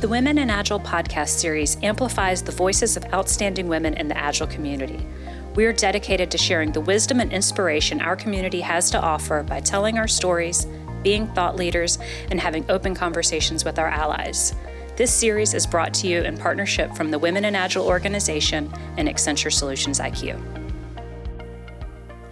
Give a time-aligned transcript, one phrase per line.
[0.00, 4.46] The Women in Agile podcast series amplifies the voices of outstanding women in the Agile
[4.46, 5.06] community.
[5.54, 9.60] We are dedicated to sharing the wisdom and inspiration our community has to offer by
[9.60, 10.66] telling our stories,
[11.02, 11.98] being thought leaders,
[12.30, 14.54] and having open conversations with our allies.
[14.96, 19.06] This series is brought to you in partnership from the Women in Agile organization and
[19.06, 20.40] Accenture Solutions IQ.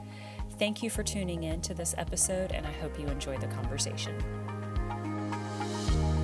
[0.58, 4.18] Thank you for tuning in to this episode, and I hope you enjoy the conversation.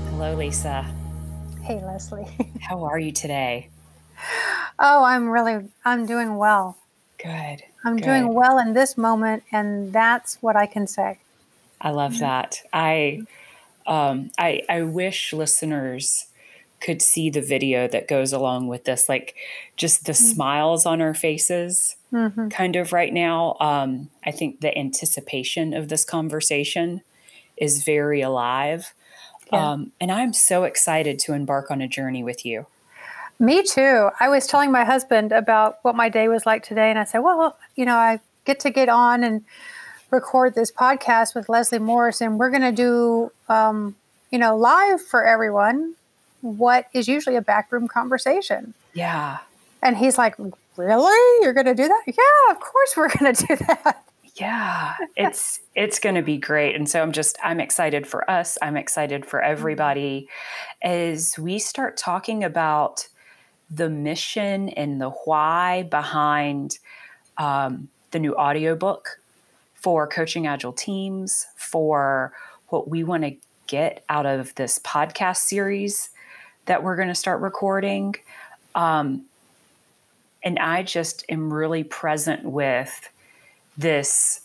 [0.08, 0.86] Hello, Lisa.
[1.60, 2.26] Hey, Leslie.
[2.62, 3.68] How are you today?
[4.78, 6.78] Oh, I'm really, I'm doing well.
[7.22, 7.62] Good.
[7.84, 8.04] I'm good.
[8.04, 11.18] doing well in this moment, and that's what I can say.
[11.78, 12.62] I love that.
[12.72, 13.24] I,
[13.86, 16.28] um, I, I wish listeners
[16.80, 19.34] could see the video that goes along with this, like
[19.76, 20.24] just the mm-hmm.
[20.24, 22.48] smiles on our faces, mm-hmm.
[22.48, 23.56] kind of right now.
[23.60, 27.02] Um, I think the anticipation of this conversation
[27.56, 28.94] is very alive.
[29.52, 29.72] Yeah.
[29.72, 32.66] Um, and I'm so excited to embark on a journey with you.
[33.38, 34.10] Me too.
[34.20, 37.20] I was telling my husband about what my day was like today, and I said,
[37.20, 39.44] Well, you know, I get to get on and
[40.10, 43.96] record this podcast with Leslie Morse, and we're going to do, um,
[44.30, 45.94] you know, live for everyone
[46.42, 48.74] what is usually a backroom conversation.
[48.94, 49.38] Yeah.
[49.82, 50.36] And he's like,
[50.76, 51.44] Really?
[51.44, 52.02] You're going to do that?
[52.06, 54.04] Yeah, of course we're going to do that.
[54.34, 56.74] Yeah, it's it's going to be great.
[56.74, 58.56] And so I'm just I'm excited for us.
[58.62, 60.28] I'm excited for everybody
[60.82, 63.08] as we start talking about
[63.70, 66.78] the mission and the why behind
[67.38, 69.20] um, the new audiobook
[69.74, 72.32] for coaching agile teams, for
[72.68, 73.34] what we want to
[73.66, 76.10] get out of this podcast series
[76.66, 78.14] that we're going to start recording.
[78.74, 79.24] Um,
[80.44, 83.08] and I just am really present with
[83.76, 84.40] this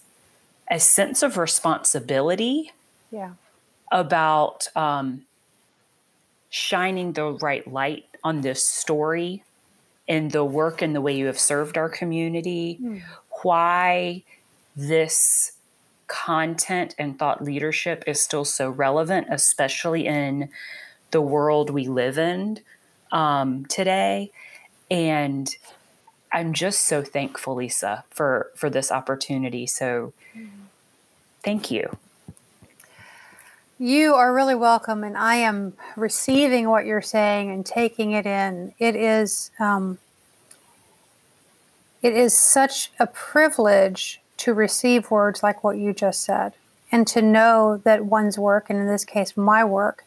[0.70, 2.72] a sense of responsibility
[3.12, 3.32] yeah.
[3.92, 5.24] about um,
[6.50, 9.44] shining the right light on this story
[10.08, 13.02] and the work and the way you have served our community, mm.
[13.44, 14.24] why
[14.76, 15.54] this
[16.08, 20.50] content and thought leadership is still so relevant, especially in
[21.12, 22.60] the world we live in
[23.12, 24.32] um, today.
[24.90, 25.54] And
[26.32, 29.66] I'm just so thankful, Lisa, for for this opportunity.
[29.66, 30.14] So,
[31.44, 31.98] thank you.
[33.80, 38.74] You are really welcome, and I am receiving what you're saying and taking it in.
[38.80, 40.00] It is um,
[42.02, 46.54] it is such a privilege to receive words like what you just said,
[46.92, 50.04] and to know that one's work, and in this case, my work,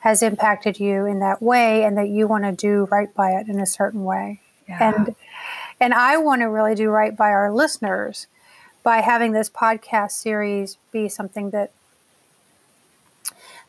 [0.00, 3.48] has impacted you in that way and that you want to do right by it
[3.48, 4.40] in a certain way.
[4.66, 4.94] Yeah.
[4.94, 5.14] And
[5.80, 8.26] and I want to really do right by our listeners
[8.82, 11.72] by having this podcast series be something that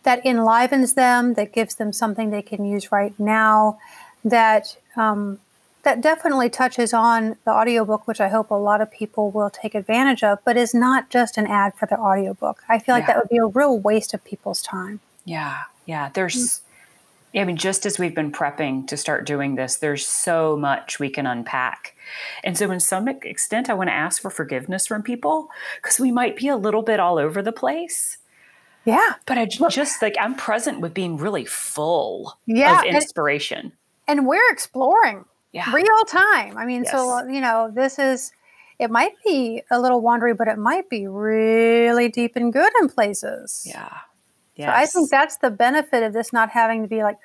[0.04, 3.78] that enlivens them, that gives them something they can use right now,
[4.24, 5.40] that um,
[5.84, 9.74] that definitely touches on the audiobook, which I hope a lot of people will take
[9.74, 12.64] advantage of, but is not just an ad for the audiobook.
[12.70, 13.08] I feel like yeah.
[13.14, 15.00] that would be a real waste of people's time.
[15.26, 15.62] Yeah.
[15.88, 16.62] Yeah, there's,
[17.36, 21.10] I mean, just as we've been prepping to start doing this, there's so much we
[21.10, 21.96] can unpack.
[22.44, 25.50] And so, in some extent, I want to ask for forgiveness from people
[25.81, 28.18] because we might be a little bit all over the place.
[28.86, 29.16] Yeah.
[29.25, 33.74] But I just like, I'm present with being really full yeah, of inspiration.
[34.08, 35.72] And, and we're exploring yeah.
[35.74, 36.58] real time.
[36.58, 36.92] I mean, yes.
[36.92, 38.31] so, you know, this is,
[38.80, 42.90] it might be a little wandery, but it might be really deep and good in
[42.90, 43.68] places.
[43.68, 43.96] Yeah.
[44.56, 44.68] Yes.
[44.68, 47.18] So I think that's the benefit of this not having to be like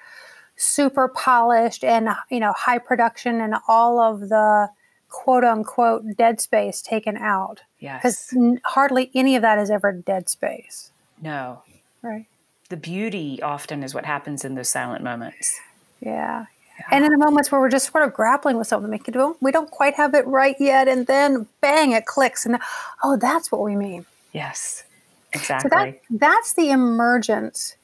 [0.56, 4.69] super polished and you know high production and all of the
[5.08, 7.62] quote unquote dead space taken out.
[7.79, 8.03] Yes.
[8.31, 10.91] Because hardly any of that is ever dead space.
[11.20, 11.62] No.
[12.03, 12.26] Right.
[12.69, 15.58] The beauty often is what happens in those silent moments.
[16.00, 16.47] Yeah.
[16.91, 19.50] And in the moments where we're just sort of grappling with something, we don't, we
[19.50, 22.58] don't quite have it right yet, and then bang, it clicks, and
[23.03, 24.05] oh, that's what we mean.
[24.32, 24.85] Yes,
[25.32, 25.70] exactly.
[25.70, 27.76] So that, that's the emergence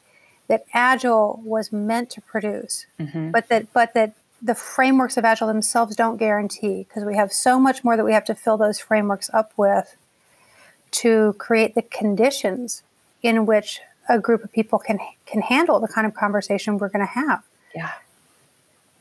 [0.49, 3.31] that Agile was meant to produce, mm-hmm.
[3.31, 7.61] but that but that the frameworks of Agile themselves don't guarantee because we have so
[7.61, 9.97] much more that we have to fill those frameworks up with
[10.91, 12.83] to create the conditions
[13.23, 17.07] in which a group of people can can handle the kind of conversation we're going
[17.07, 17.45] to have.
[17.75, 17.93] Yeah.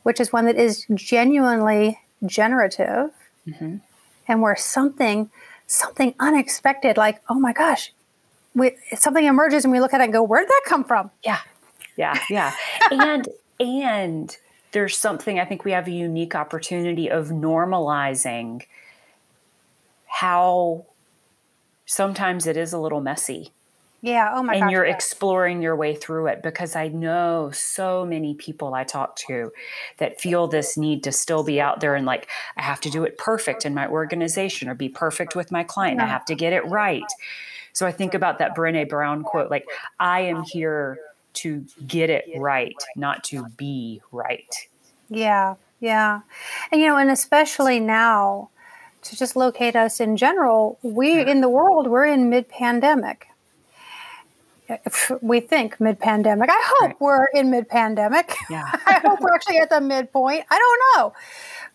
[0.04, 3.10] Which is one that is genuinely generative
[3.46, 3.76] mm-hmm.
[4.28, 5.30] and where something
[5.66, 7.92] something unexpected like oh my gosh
[8.54, 11.10] we, something emerges and we look at it and go where did that come from
[11.24, 11.38] yeah
[11.96, 12.52] yeah yeah
[12.90, 13.28] and
[13.58, 14.36] and
[14.72, 18.62] there's something i think we have a unique opportunity of normalizing
[20.06, 20.84] how
[21.86, 23.52] sometimes it is a little messy
[24.02, 24.32] yeah.
[24.34, 24.94] Oh my And gosh, you're yeah.
[24.94, 29.52] exploring your way through it because I know so many people I talk to
[29.98, 33.04] that feel this need to still be out there and like, I have to do
[33.04, 36.00] it perfect in my organization or be perfect with my client.
[36.00, 37.04] I have to get it right.
[37.72, 39.66] So I think about that Brene Brown quote like,
[40.00, 40.98] I am here
[41.34, 44.54] to get it right, not to be right.
[45.08, 45.54] Yeah.
[45.80, 46.20] Yeah.
[46.70, 48.50] And, you know, and especially now,
[49.02, 51.28] to just locate us in general, we mm-hmm.
[51.28, 53.26] in the world, we're in mid pandemic
[55.20, 56.48] we think mid pandemic.
[56.50, 57.00] I hope right.
[57.00, 58.34] we're in mid pandemic.
[58.48, 58.70] Yeah.
[58.86, 60.44] I hope we're actually at the midpoint.
[60.50, 61.12] I don't know.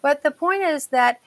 [0.02, 1.20] But the point is that,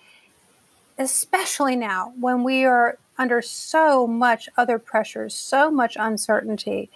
[0.99, 6.91] especially now when we are under so much other pressures, so much uncertainty,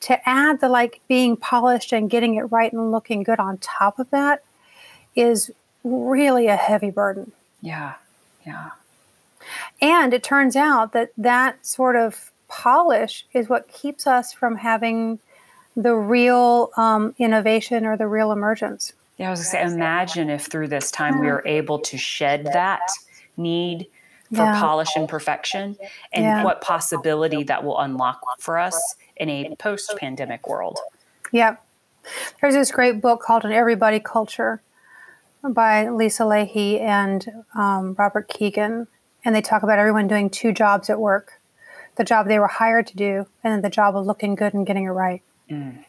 [0.00, 3.98] to add the like being polished and getting it right and looking good on top
[3.98, 4.44] of that
[5.16, 5.50] is
[5.82, 7.32] really a heavy burden.
[7.62, 7.94] Yeah.
[8.46, 8.70] Yeah.
[9.80, 15.18] And it turns out that that sort of polish is what keeps us from having
[15.76, 18.92] the real um, innovation or the real emergence.
[19.16, 21.96] Yeah, I was going to say, imagine if through this time we were able to
[21.96, 22.80] shed that
[23.36, 23.86] need
[24.32, 24.60] for yeah.
[24.60, 25.76] polish and perfection
[26.12, 26.44] and yeah.
[26.44, 30.78] what possibility that will unlock for us in a post pandemic world.
[31.32, 31.64] Yep.
[32.40, 34.62] There's this great book called An Everybody Culture
[35.42, 38.86] by Lisa Lahey and um, Robert Keegan.
[39.24, 41.40] And they talk about everyone doing two jobs at work
[41.96, 44.66] the job they were hired to do, and then the job of looking good and
[44.66, 45.22] getting it right.
[45.50, 45.84] Mm.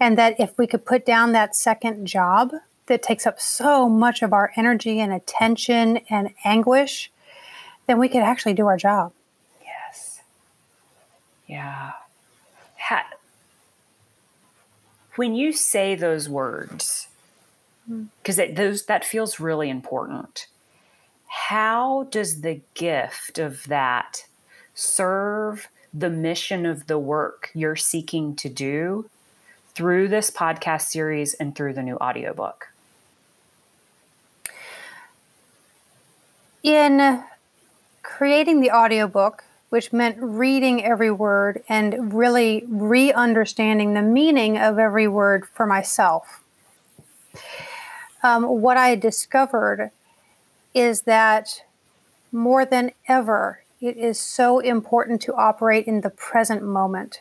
[0.00, 2.52] And that if we could put down that second job
[2.86, 7.11] that takes up so much of our energy and attention and anguish,
[7.92, 9.12] then we could actually do our job.
[9.62, 10.22] Yes.
[11.46, 11.90] Yeah.
[12.78, 13.10] Ha-
[15.16, 17.08] when you say those words,
[17.86, 18.56] because mm.
[18.56, 20.46] those that feels really important.
[21.26, 24.24] How does the gift of that
[24.72, 29.10] serve the mission of the work you're seeking to do
[29.74, 32.68] through this podcast series and through the new audiobook?
[36.62, 37.22] In
[38.16, 44.78] creating the audiobook, which meant reading every word and really re understanding the meaning of
[44.78, 46.42] every word for myself,
[48.22, 49.90] um, what I discovered
[50.74, 51.62] is that
[52.30, 57.20] more than ever it is so important to operate in the present moment.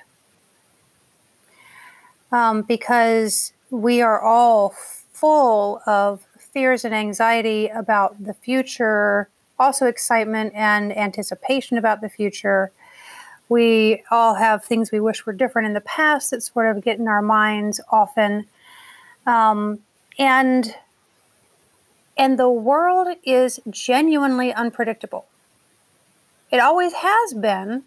[2.33, 4.75] Um, because we are all
[5.11, 9.29] full of fears and anxiety about the future,
[9.61, 12.71] also excitement and anticipation about the future.
[13.47, 16.97] We all have things we wish were different in the past that sort of get
[16.97, 18.47] in our minds often.
[19.25, 19.79] Um,
[20.17, 20.75] and
[22.17, 25.25] and the world is genuinely unpredictable.
[26.51, 27.83] It always has been,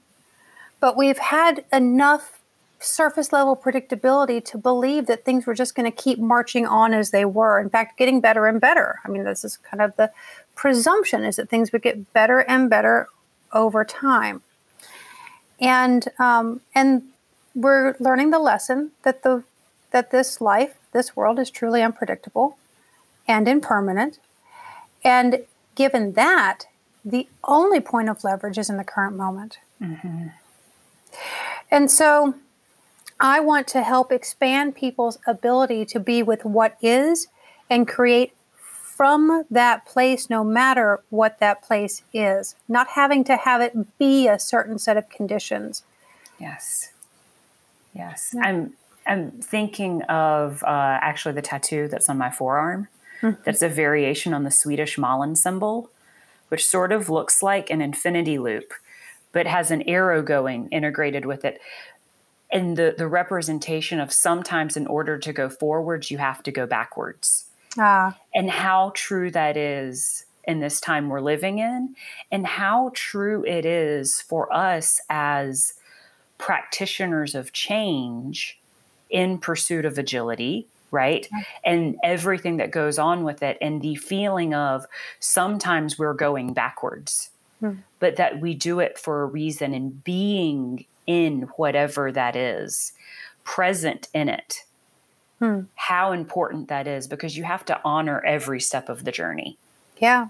[0.80, 2.40] but we've had enough
[2.80, 7.10] surface level predictability to believe that things were just going to keep marching on as
[7.10, 7.60] they were.
[7.60, 9.00] In fact, getting better and better.
[9.04, 10.10] I mean, this is kind of the
[10.54, 13.08] presumption is that things would get better and better
[13.52, 14.42] over time.
[15.60, 17.02] And um, and
[17.54, 19.44] we're learning the lesson that the
[19.92, 22.58] that this life, this world is truly unpredictable
[23.28, 24.18] and impermanent.
[25.04, 25.44] And
[25.74, 26.64] given that,
[27.04, 29.58] the only point of leverage is in the current moment.
[29.80, 30.28] Mm-hmm.
[31.70, 32.34] And so
[33.20, 37.28] I want to help expand people's ability to be with what is
[37.70, 38.32] and create
[38.96, 44.28] from that place, no matter what that place is, not having to have it be
[44.28, 45.82] a certain set of conditions.
[46.38, 46.90] Yes.
[47.94, 48.32] Yes.
[48.34, 48.42] Yeah.
[48.44, 48.72] I'm
[49.06, 52.88] I'm thinking of uh, actually the tattoo that's on my forearm.
[53.20, 53.42] Mm-hmm.
[53.44, 55.90] That's a variation on the Swedish Malin symbol
[56.54, 58.72] which sort of looks like an infinity loop,
[59.32, 61.60] but has an arrow going integrated with it.
[62.52, 66.64] And the, the representation of sometimes in order to go forwards, you have to go
[66.64, 67.46] backwards.
[67.78, 68.16] Ah.
[68.34, 71.94] and how true that is in this time we're living in,
[72.30, 75.74] and how true it is for us as
[76.36, 78.58] practitioners of change
[79.08, 81.28] in pursuit of agility right?
[81.64, 84.86] And everything that goes on with it, and the feeling of
[85.18, 87.72] sometimes we're going backwards, hmm.
[87.98, 92.92] but that we do it for a reason and being in whatever that is,
[93.42, 94.62] present in it.
[95.44, 95.60] Hmm.
[95.74, 99.58] How important that is because you have to honor every step of the journey.
[99.98, 100.28] Yeah.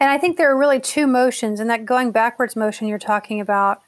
[0.00, 3.40] And I think there are really two motions, and that going backwards motion you're talking
[3.40, 3.80] about,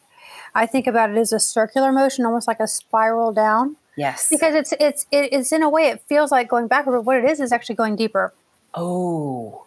[0.55, 3.77] I think about it as a circular motion, almost like a spiral down.
[3.97, 4.29] Yes.
[4.31, 7.25] Because it's it's it's in a way it feels like going backward, but what it
[7.25, 8.33] is is actually going deeper.
[8.73, 9.65] Oh.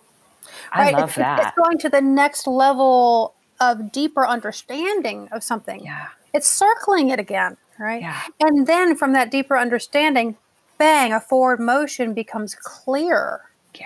[0.71, 0.93] I right?
[0.93, 1.39] love it's, that.
[1.39, 5.83] It's going to the next level of deeper understanding of something.
[5.83, 6.07] Yeah.
[6.33, 8.01] It's circling it again, right?
[8.01, 8.21] Yeah.
[8.39, 10.37] And then from that deeper understanding,
[10.81, 13.41] bang, a forward motion becomes clear.
[13.75, 13.85] Yeah.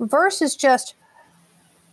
[0.00, 0.94] Versus just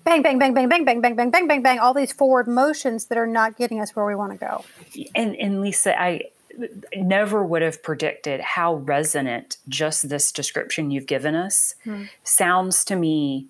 [0.04, 3.06] bang, bang, bang, bang, bang, bang, bang, bang, bang, bang, bang, all these forward motions
[3.06, 4.66] that are not getting us where we want to go.
[5.14, 6.22] And and Lisa, I
[6.96, 12.06] never would have predicted how resonant just this description you've given us hmm.
[12.24, 13.46] sounds to me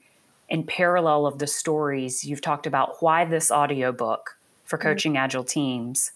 [0.49, 4.83] in parallel of the stories you've talked about why this audiobook for hmm.
[4.83, 5.19] coaching hmm.
[5.19, 6.11] agile teams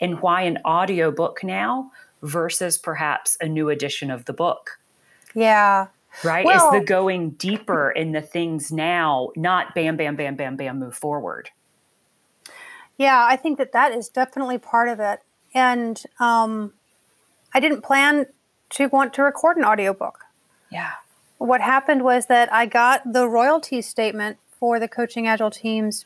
[0.00, 1.90] and why an audiobook now
[2.22, 4.78] versus perhaps a new edition of the book.
[5.34, 5.88] Yeah.
[6.24, 6.44] Right?
[6.44, 10.78] Well, is the going deeper in the things now, not bam, bam, bam, bam, bam,
[10.78, 11.50] move forward.
[12.96, 15.20] Yeah, I think that that is definitely part of it
[15.54, 16.72] and um,
[17.54, 18.26] I didn't plan
[18.70, 20.24] to want to record an audiobook.
[20.70, 20.92] Yeah.
[21.38, 26.04] What happened was that I got the royalty statement for the Coaching Agile Teams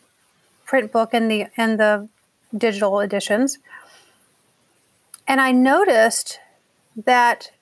[0.64, 2.08] print book and the and the
[2.56, 3.58] digital editions,
[5.26, 6.40] and I noticed
[6.96, 7.52] that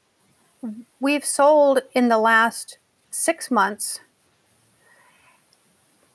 [1.01, 2.79] we've sold in the last
[3.11, 4.01] six months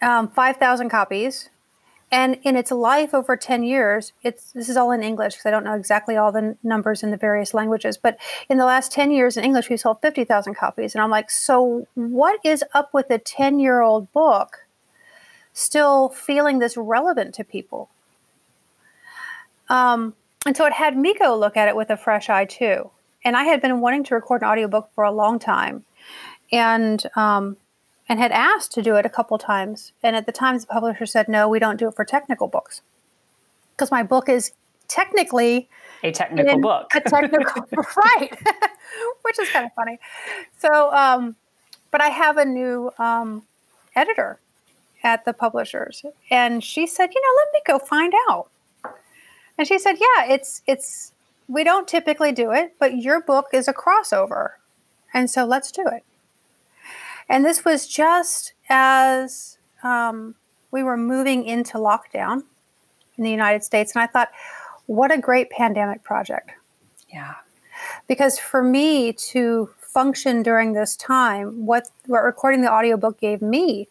[0.02, 1.50] um, five thousand copies.
[2.12, 5.52] And in its life over 10 years it's this is all in english because i
[5.52, 9.10] don't know exactly all the numbers in the various languages but in the last 10
[9.10, 10.94] years in english we sold 50000 copies.
[10.94, 14.66] And i'm like so what is up with a 10 year old book
[15.56, 17.90] still feeling this relevant to people?
[19.70, 20.14] Um,
[20.46, 22.90] and so it had me go look at it with a fresh eye too
[23.24, 25.84] and i had been wanting to record an audiobook for a long time
[26.52, 27.58] and um,
[28.08, 29.92] and had asked to do it a couple times.
[30.04, 32.82] And at the time, the publisher said, no, we don't do it for technical books.
[33.72, 34.52] Because my book is
[34.88, 35.68] technically
[36.04, 36.88] a technical book.
[36.94, 37.66] a technical,
[37.98, 38.30] right.
[39.24, 40.00] Which is kind of funny.
[40.60, 41.36] So, um,
[41.92, 43.44] but I have a new um,
[43.96, 44.40] editor
[45.04, 46.06] at the publishers.
[46.30, 48.50] And she said, you know, let me go find out.
[49.58, 51.14] And she said, yeah, it's, it's,
[51.48, 54.52] we don't typically do it, but your book is a crossover.
[55.14, 56.04] And so let's do it.
[57.30, 60.36] And this was just as um,
[60.72, 62.44] we were moving into lockdown
[63.18, 63.94] in the United States.
[63.96, 64.30] And I thought,
[64.88, 66.52] what a great pandemic project.
[67.10, 67.36] Yeah.
[68.08, 73.88] Because for me to function during this time, what, what recording the audiobook gave me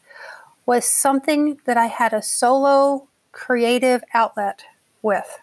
[0.66, 4.64] was something that I had a solo creative outlet
[5.02, 5.38] with.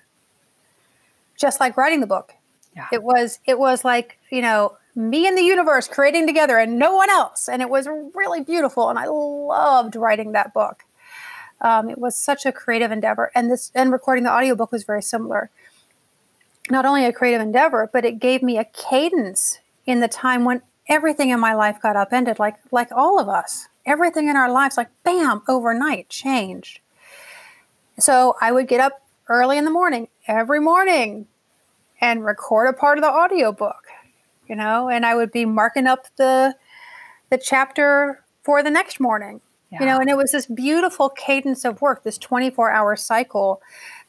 [1.42, 2.34] Just like writing the book.
[2.76, 2.88] Yeah.
[2.94, 6.96] It was it was like, you know, me and the universe creating together and no
[6.96, 7.50] one else.
[7.50, 8.90] And it was really beautiful.
[8.90, 10.84] And I loved writing that book.
[11.60, 13.32] Um, it was such a creative endeavor.
[13.34, 15.50] And this and recording the audiobook was very similar.
[16.70, 20.62] Not only a creative endeavor, but it gave me a cadence in the time when
[20.88, 23.68] everything in my life got upended, like like all of us.
[23.84, 26.82] Everything in our lives, like bam, overnight changed.
[27.98, 31.28] So I would get up early in the morning every morning
[32.02, 33.86] and record a part of the audiobook
[34.52, 36.54] you know, and I would be marking up the
[37.30, 39.40] the chapter for the next morning.
[39.72, 39.80] Yeah.
[39.80, 43.62] You know, and it was this beautiful cadence of work, this 24-hour cycle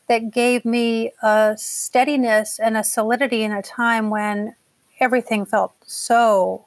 [0.08, 4.56] that gave me a steadiness and a solidity in a time when
[4.98, 6.64] everything felt so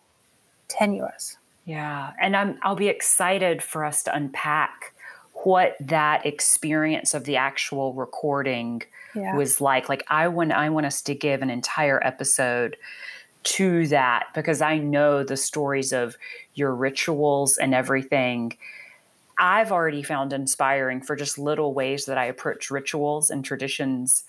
[0.69, 1.35] tenuous.
[1.65, 4.93] Yeah, and I'm I'll be excited for us to unpack
[5.45, 8.81] what that experience of the actual recording
[9.13, 9.35] yeah.
[9.35, 9.89] was like.
[9.89, 12.77] Like I want I want us to give an entire episode
[13.43, 16.17] to that because I know the stories of
[16.55, 18.57] your rituals and everything.
[19.37, 24.23] I've already found inspiring for just little ways that I approach rituals and traditions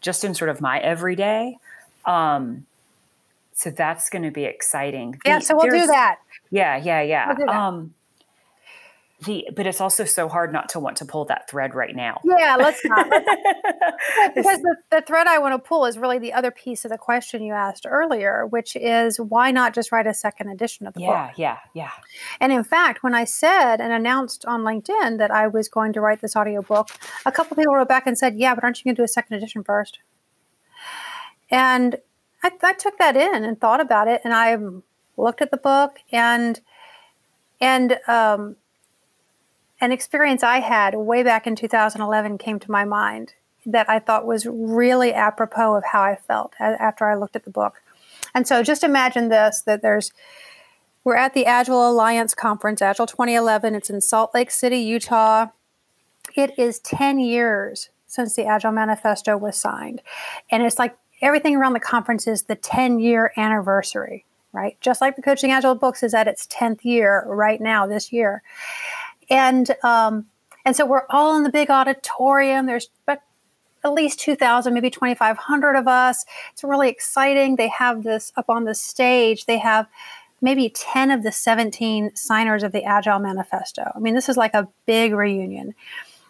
[0.00, 1.58] just in sort of my everyday.
[2.06, 2.64] Um,
[3.52, 5.18] so that's going to be exciting.
[5.24, 6.18] Yeah, so we'll do that.
[6.50, 7.34] Yeah, yeah, yeah.
[7.36, 7.94] We'll um,
[9.24, 12.20] the but it's also so hard not to want to pull that thread right now.
[12.22, 13.08] Yeah, let's not.
[14.34, 16.98] because the, the thread I want to pull is really the other piece of the
[16.98, 21.00] question you asked earlier, which is why not just write a second edition of the
[21.00, 21.38] yeah, book?
[21.38, 21.90] Yeah, yeah, yeah.
[22.40, 26.00] And in fact, when I said and announced on LinkedIn that I was going to
[26.02, 26.90] write this audiobook,
[27.24, 29.08] a couple people wrote back and said, Yeah, but aren't you going to do a
[29.08, 29.98] second edition first?
[31.50, 31.96] And
[32.42, 34.58] I, I took that in and thought about it, and I
[35.16, 36.60] looked at the book and
[37.60, 38.56] and um,
[39.80, 43.34] an experience I had way back in 2011 came to my mind
[43.66, 47.50] that I thought was really apropos of how I felt after I looked at the
[47.50, 47.82] book.
[48.34, 50.12] And so just imagine this that there's
[51.04, 53.74] we're at the Agile Alliance conference, Agile 2011.
[53.74, 55.46] It's in Salt Lake City, Utah.
[56.34, 60.02] It is 10 years since the Agile Manifesto was signed.
[60.50, 64.76] And it's like everything around the conference is the 10 year anniversary, right?
[64.80, 68.42] Just like the Coaching Agile books is at its 10th year right now, this year
[69.30, 70.26] and um,
[70.64, 72.66] and so we're all in the big auditorium.
[72.66, 72.88] There's
[73.86, 76.24] at least 2,000, maybe 2,500 of us.
[76.52, 77.56] It's really exciting.
[77.56, 79.46] They have this up on the stage.
[79.46, 79.86] They have
[80.40, 83.90] maybe 10 of the 17 signers of the Agile Manifesto.
[83.94, 85.74] I mean, this is like a big reunion.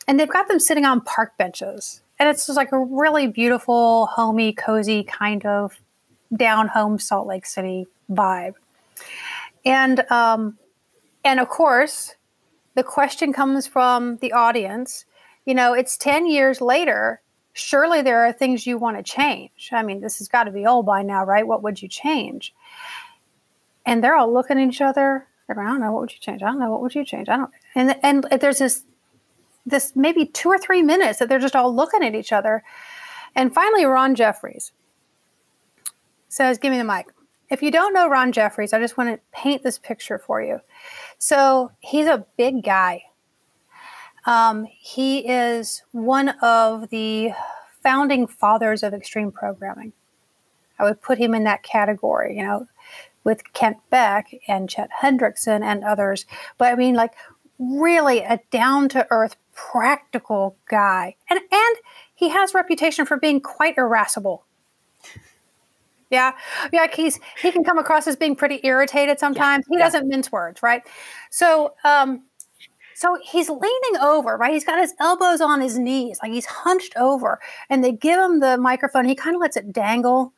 [0.07, 2.03] And they've got them sitting on park benches.
[2.19, 5.81] And it's just like a really beautiful, homey, cozy kind of
[6.35, 8.55] down home Salt Lake City vibe.
[9.65, 10.59] And um,
[11.25, 12.16] and of course,
[12.77, 15.07] the question comes from the audience.
[15.47, 17.23] You know, it's 10 years later.
[17.55, 19.71] Surely there are things you want to change.
[19.73, 21.47] I mean, this has got to be old by now, right?
[21.47, 22.55] What would you change?
[23.87, 25.27] And they're all looking at each other.
[25.49, 26.43] I don't know what would you change.
[26.43, 27.29] I don't know what would you change.
[27.29, 27.51] I don't.
[27.75, 28.85] And and there's this
[29.65, 32.63] this maybe two or three minutes that they're just all looking at each other.
[33.35, 34.73] And finally, Ron Jeffries
[36.29, 37.07] says, "Give me the mic."
[37.49, 40.61] If you don't know Ron Jeffries, I just want to paint this picture for you.
[41.19, 43.05] So he's a big guy.
[44.27, 47.33] Um, he is one of the
[47.83, 49.93] founding fathers of extreme programming.
[50.79, 52.67] I would put him in that category, you know,
[53.23, 56.27] with Kent Beck and Chet Hendrickson and others.
[56.59, 57.13] But I mean, like,
[57.59, 61.17] really a down to earth, practical guy.
[61.31, 61.77] And, and
[62.15, 64.46] he has reputation for being quite irascible.
[66.11, 66.33] Yeah,
[66.73, 66.87] yeah.
[66.93, 69.65] He's he can come across as being pretty irritated sometimes.
[69.69, 69.75] Yeah.
[69.75, 69.85] He yeah.
[69.87, 70.83] doesn't mince words, right?
[71.31, 72.23] So, um,
[72.95, 74.53] so he's leaning over, right?
[74.53, 78.41] He's got his elbows on his knees, like he's hunched over, and they give him
[78.41, 79.05] the microphone.
[79.05, 80.33] He kind of lets it dangle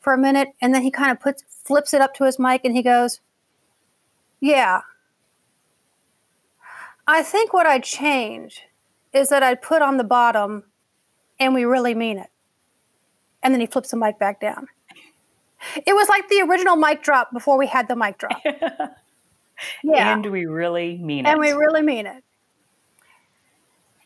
[0.00, 2.60] for a minute, and then he kind of puts flips it up to his mic,
[2.64, 3.20] and he goes,
[4.40, 4.82] "Yeah,
[7.06, 8.62] I think what I'd change
[9.14, 10.64] is that I'd put on the bottom,
[11.40, 12.30] and we really mean it."
[13.42, 14.68] And then he flips the mic back down.
[15.86, 18.40] It was like the original mic drop before we had the mic drop.
[19.82, 20.12] yeah.
[20.12, 21.30] And we really mean it.
[21.30, 22.22] And we really mean it.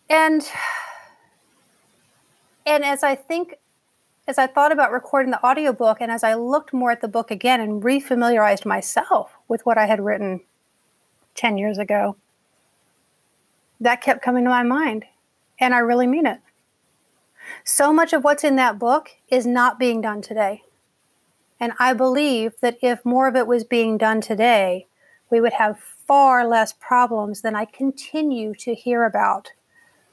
[0.09, 0.47] And
[2.67, 3.57] and as I think
[4.29, 7.31] as I thought about recording the audiobook and as I looked more at the book
[7.31, 10.41] again and refamiliarized myself with what I had written
[11.35, 12.17] 10 years ago,
[13.81, 15.05] that kept coming to my mind.
[15.59, 16.39] And I really mean it.
[17.65, 20.63] So much of what's in that book is not being done today.
[21.61, 24.87] And I believe that if more of it was being done today,
[25.31, 29.53] we would have far less problems than I continue to hear about,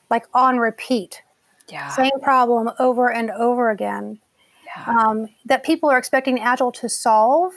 [0.09, 1.23] like on repeat.
[1.69, 1.89] Yeah.
[1.89, 4.19] Same problem over and over again.
[4.65, 4.95] Yeah.
[4.99, 7.53] Um, that people are expecting Agile to solve,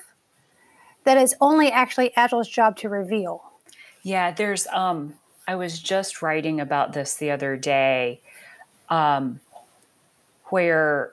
[1.04, 3.42] that is only actually Agile's job to reveal.
[4.02, 5.14] Yeah, there's, um,
[5.46, 8.20] I was just writing about this the other day,
[8.88, 9.40] um,
[10.46, 11.12] where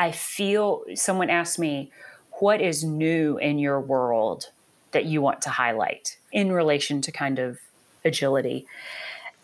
[0.00, 1.92] I feel someone asked me,
[2.40, 4.50] what is new in your world
[4.92, 7.58] that you want to highlight in relation to kind of
[8.02, 8.66] agility?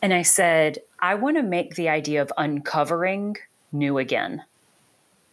[0.00, 3.36] And I said, I want to make the idea of uncovering
[3.70, 4.44] new again.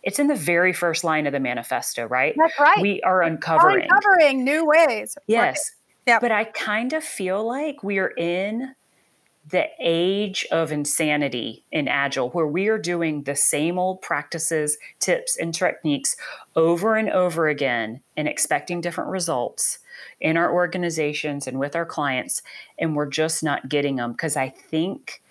[0.03, 2.35] It's in the very first line of the manifesto, right?
[2.37, 2.81] That's right.
[2.81, 3.87] We are uncovering.
[3.89, 5.17] Uncovering new ways.
[5.27, 5.71] Yes.
[6.05, 6.19] Yeah.
[6.19, 8.75] But I kind of feel like we are in
[9.49, 15.37] the age of insanity in Agile, where we are doing the same old practices, tips,
[15.37, 16.15] and techniques
[16.55, 19.79] over and over again and expecting different results
[20.21, 22.41] in our organizations and with our clients.
[22.79, 25.21] And we're just not getting them because I think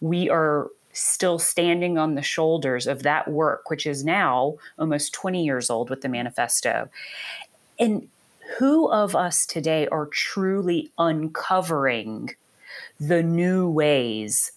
[0.00, 5.42] we are still standing on the shoulders of that work, which is now almost 20
[5.42, 6.88] years old with the manifesto.
[7.78, 8.08] And
[8.58, 12.34] who of us today are truly uncovering?
[13.00, 14.52] The new ways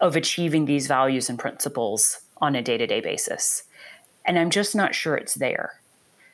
[0.00, 3.64] of achieving these values and principles on a day to day basis.
[4.24, 5.80] And I'm just not sure it's there.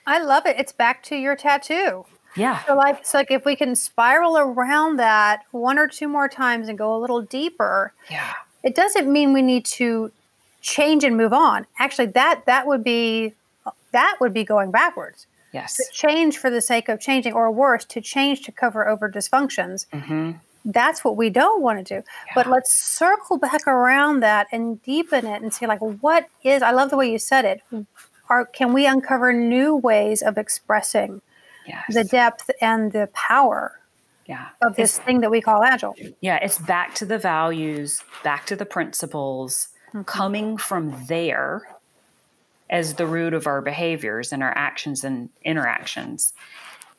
[0.07, 0.57] I love it.
[0.59, 2.05] It's back to your tattoo.
[2.37, 2.63] Yeah.
[2.67, 6.69] So like, it's like if we can spiral around that one or two more times
[6.69, 8.33] and go a little deeper, Yeah.
[8.63, 10.11] it doesn't mean we need to
[10.61, 11.67] change and move on.
[11.79, 13.33] Actually, that that would be
[13.93, 15.27] that would be going backwards.
[15.55, 15.77] Yes.
[15.77, 19.87] To change for the sake of changing, or worse, to change to cover over dysfunctions.
[19.93, 20.33] Mm-hmm.
[20.65, 22.05] That's what we don't want to do.
[22.35, 26.63] But let's circle back around that and deepen it and see, like, what is?
[26.63, 27.63] I love the way you said it.
[28.29, 31.23] Are can we uncover new ways of expressing
[31.67, 31.95] Yes.
[31.95, 33.79] the depth and the power
[34.27, 34.49] yeah.
[34.61, 35.95] of this thing that we call agile?
[36.21, 39.69] Yeah, it's back to the values, back to the principles,
[40.07, 41.63] coming from there
[42.71, 46.33] as the root of our behaviors and our actions and interactions.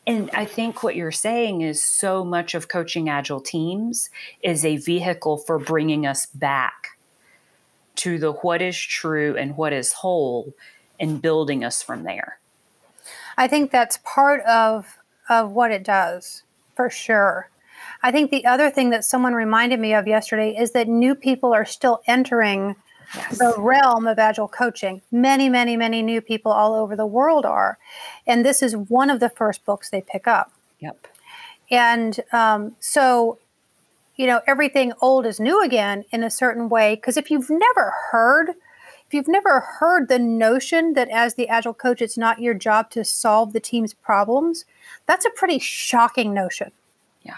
[0.08, 4.10] And I think what you're saying is so much of coaching agile teams
[4.44, 6.98] is a vehicle for bringing us back
[7.96, 10.54] to the what is true and what is whole
[11.00, 12.40] and building us from there.
[13.38, 14.98] I think that's part of
[15.28, 16.44] of what it does,
[16.76, 17.50] for sure.
[18.04, 21.54] I think the other thing that someone reminded me of yesterday is that new people
[21.54, 22.76] are still entering
[23.14, 23.38] Yes.
[23.38, 25.02] the realm of agile coaching.
[25.12, 27.78] Many, many, many new people all over the world are.
[28.26, 30.52] And this is one of the first books they pick up.
[30.80, 31.08] Yep.
[31.72, 33.40] And um, so,
[34.16, 36.96] you know, everything old is new again in a certain way.
[36.96, 38.50] Because if you've never heard,
[39.08, 42.90] if you've never heard the notion that as the agile coach, it's not your job
[42.92, 44.66] to solve the team's problems,
[45.06, 46.72] that's a pretty shocking notion,
[47.24, 47.34] Yeah.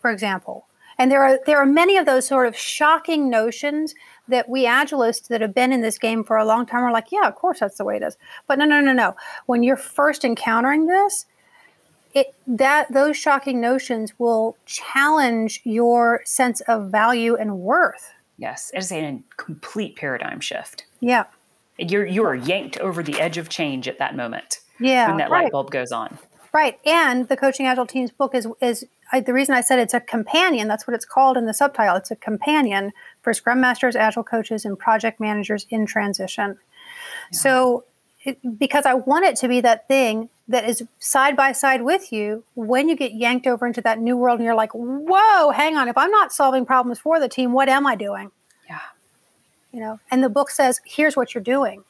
[0.00, 0.66] for example.
[0.98, 3.94] And there are there are many of those sort of shocking notions
[4.28, 7.10] that we agilists that have been in this game for a long time are like,
[7.10, 8.16] yeah, of course that's the way it is.
[8.46, 9.16] But no, no, no, no.
[9.46, 11.26] When you're first encountering this,
[12.14, 18.12] it that those shocking notions will challenge your sense of value and worth.
[18.38, 18.70] Yes.
[18.74, 20.84] It's a complete paradigm shift.
[21.00, 21.24] Yeah.
[21.78, 25.08] You're you are yanked over the edge of change at that moment Yeah.
[25.08, 25.44] when that right.
[25.44, 26.18] light bulb goes on.
[26.52, 26.78] Right.
[26.84, 30.00] And the Coaching Agile Teams book is is I, the reason I said it's a
[30.00, 30.68] companion.
[30.68, 31.96] That's what it's called in the subtitle.
[31.96, 36.58] It's a companion for Scrum Masters, Agile coaches, and project managers in transition.
[37.30, 37.84] So,
[38.24, 42.12] it, because I want it to be that thing that is side by side with
[42.12, 45.76] you when you get yanked over into that new world, and you're like, "Whoa, hang
[45.76, 45.88] on!
[45.88, 48.30] If I'm not solving problems for the team, what am I doing?"
[48.68, 48.80] Yeah.
[49.72, 50.00] You know.
[50.10, 51.84] And the book says, "Here's what you're doing."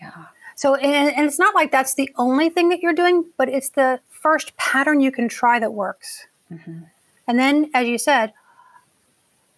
[0.00, 0.12] Yeah.
[0.56, 3.70] So, and, and it's not like that's the only thing that you're doing, but it's
[3.70, 6.26] the first pattern you can try that works.
[6.50, 8.32] And then, as you said,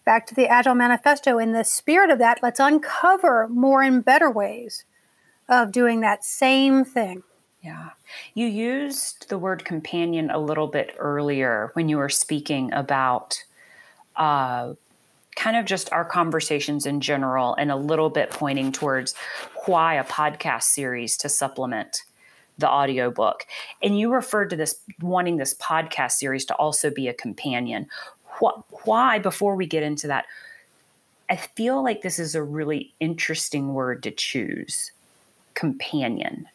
[0.05, 4.31] back to the Agile Manifesto, in the spirit of that, let's uncover more and better
[4.31, 4.85] ways
[5.49, 7.23] of doing that same thing.
[7.63, 7.91] Yeah.
[8.35, 13.43] You used the word companion a little bit earlier when you were speaking about
[14.17, 14.75] uh,
[15.37, 19.15] kind of just our conversations in general and a little bit pointing towards
[19.67, 22.03] why a podcast series to supplement
[22.59, 23.47] the audiobook.
[23.83, 27.89] And you referred to this wanting this podcast series to also be a companion.
[28.41, 30.27] Wh- Why, before we get into that,
[31.31, 34.93] I feel like this is a really interesting word to choose
[35.55, 36.47] companion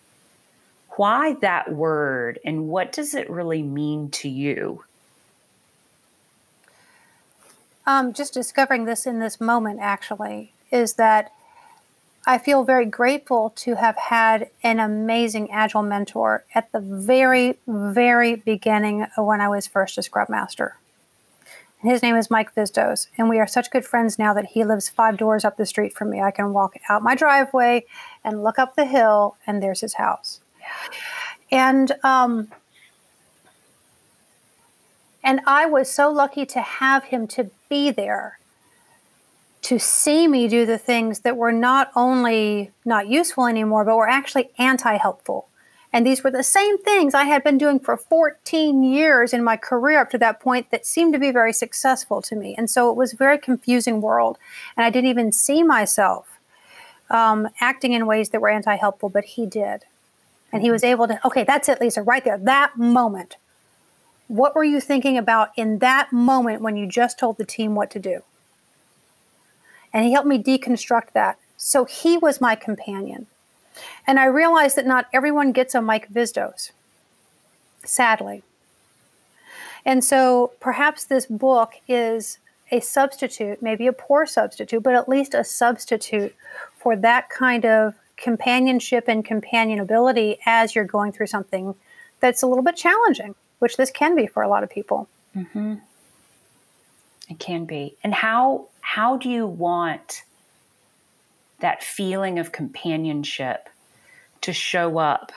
[0.97, 4.83] why that word and what does it really mean to you?
[7.85, 11.31] Um, just discovering this in this moment, actually, is that
[12.25, 18.35] I feel very grateful to have had an amazing Agile mentor at the very, very
[18.35, 20.77] beginning when I was first a Scrum Master.
[21.81, 24.87] His name is Mike Vizdos, and we are such good friends now that he lives
[24.87, 26.21] five doors up the street from me.
[26.21, 27.83] I can walk out my driveway
[28.23, 30.39] and look up the hill, and there's his house.
[31.51, 32.47] And um,
[35.21, 38.39] and I was so lucky to have him to be there
[39.63, 44.09] to see me do the things that were not only not useful anymore, but were
[44.09, 45.47] actually anti helpful.
[45.91, 49.55] And these were the same things I had been doing for 14 years in my
[49.55, 52.55] career up to that point that seemed to be very successful to me.
[52.57, 54.39] And so it was a very confusing world.
[54.75, 56.39] And I didn't even see myself
[57.11, 59.83] um, acting in ways that were anti helpful, but he did.
[60.51, 63.37] And he was able to, okay, that's it, Lisa, right there, that moment.
[64.27, 67.91] What were you thinking about in that moment when you just told the team what
[67.91, 68.23] to do?
[69.93, 71.37] And he helped me deconstruct that.
[71.57, 73.27] So he was my companion.
[74.05, 76.71] And I realized that not everyone gets a Mike Vizdos,
[77.83, 78.43] sadly.
[79.85, 82.37] And so perhaps this book is
[82.71, 86.35] a substitute, maybe a poor substitute, but at least a substitute
[86.77, 91.75] for that kind of companionship and companionability as you're going through something
[92.19, 95.07] that's a little bit challenging, which this can be for a lot of people.
[95.35, 95.75] Mm-hmm.
[97.33, 97.97] It can be.
[98.03, 100.23] And how how do you want
[101.61, 103.69] that feeling of companionship
[104.41, 105.31] to show up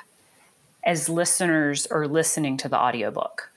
[0.85, 3.51] as listeners are listening to the audiobook?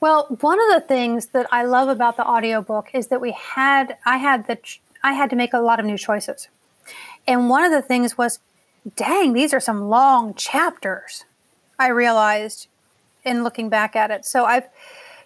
[0.00, 3.96] Well, one of the things that I love about the audiobook is that we had
[4.04, 4.58] I had the
[5.02, 6.48] I had to make a lot of new choices.
[7.26, 8.40] And one of the things was
[8.94, 11.24] dang, these are some long chapters.
[11.78, 12.68] I realized
[13.24, 14.26] in looking back at it.
[14.26, 14.68] So I've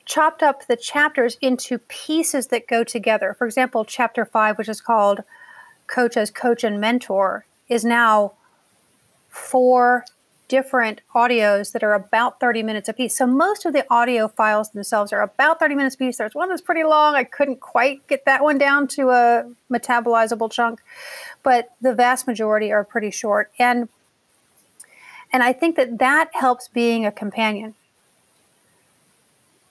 [0.04, 3.34] chopped up the chapters into pieces that go together.
[3.34, 5.20] For example, chapter 5 which is called
[5.86, 8.32] Coach as Coach and Mentor is now
[9.28, 10.04] four
[10.48, 13.16] different audios that are about 30 minutes a piece.
[13.16, 16.18] So most of the audio files themselves are about 30 minutes a piece.
[16.18, 17.14] There's one that's pretty long.
[17.14, 20.80] I couldn't quite get that one down to a metabolizable chunk,
[21.42, 23.50] but the vast majority are pretty short.
[23.58, 23.88] And
[25.32, 27.74] and I think that that helps being a companion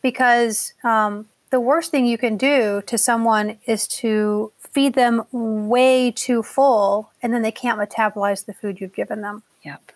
[0.03, 6.11] because um, the worst thing you can do to someone is to feed them way
[6.11, 9.41] too full and then they can't metabolize the food you've given them.
[9.63, 9.91] Yep.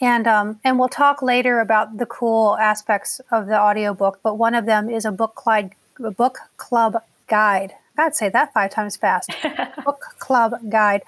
[0.00, 4.54] And um, and we'll talk later about the cool aspects of the audiobook, but one
[4.54, 5.72] of them is a book club,
[6.02, 7.74] a book club guide.
[7.98, 9.30] God, say that five times fast.
[9.84, 11.02] book club guide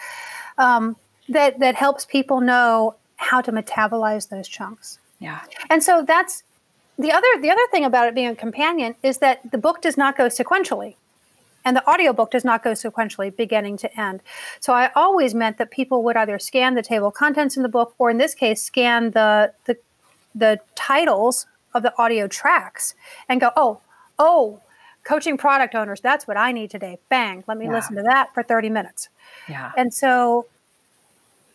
[0.58, 0.96] um,
[1.30, 4.98] that that helps people know how to metabolize those chunks.
[5.20, 5.40] Yeah.
[5.70, 6.42] And so that's
[6.98, 9.96] the other the other thing about it being a companion is that the book does
[9.96, 10.96] not go sequentially
[11.64, 14.22] and the audiobook does not go sequentially beginning to end.
[14.60, 17.68] So i always meant that people would either scan the table of contents in the
[17.68, 19.76] book or in this case scan the the,
[20.34, 22.94] the titles of the audio tracks
[23.28, 23.80] and go oh
[24.18, 24.60] oh
[25.04, 26.98] coaching product owners that's what i need today.
[27.08, 27.72] Bang let me yeah.
[27.72, 29.08] listen to that for 30 minutes.
[29.48, 29.72] Yeah.
[29.76, 30.46] And so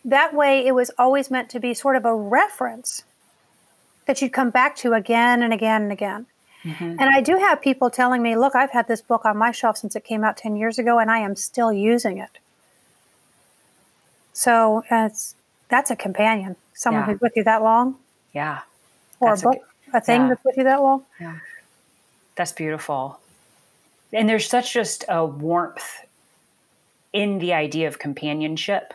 [0.04, 3.04] that way it was always meant to be sort of a reference
[4.08, 6.26] that you'd come back to again and again and again
[6.64, 6.96] Mm-hmm.
[6.98, 9.76] And I do have people telling me, look, I've had this book on my shelf
[9.78, 12.38] since it came out 10 years ago and I am still using it.
[14.32, 15.34] So it's,
[15.68, 17.12] that's a companion, someone yeah.
[17.12, 17.96] who's with you that long.
[18.32, 18.60] Yeah.
[19.20, 19.58] Or that's a book,
[19.92, 20.28] a, a thing yeah.
[20.28, 21.04] that's with you that long.
[21.20, 21.38] Yeah.
[22.36, 23.20] That's beautiful.
[24.12, 26.04] And there's such just a warmth
[27.12, 28.94] in the idea of companionship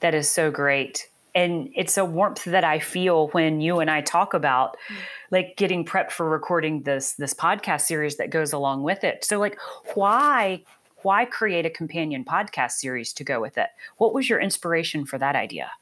[0.00, 4.02] that is so great and it's a warmth that I feel when you and I
[4.02, 4.96] talk about mm.
[5.30, 9.24] like getting prepped for recording this this podcast series that goes along with it.
[9.24, 9.58] So like
[9.94, 10.62] why
[11.02, 13.68] why create a companion podcast series to go with it?
[13.96, 15.72] What was your inspiration for that idea?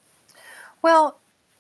[0.83, 1.19] Well,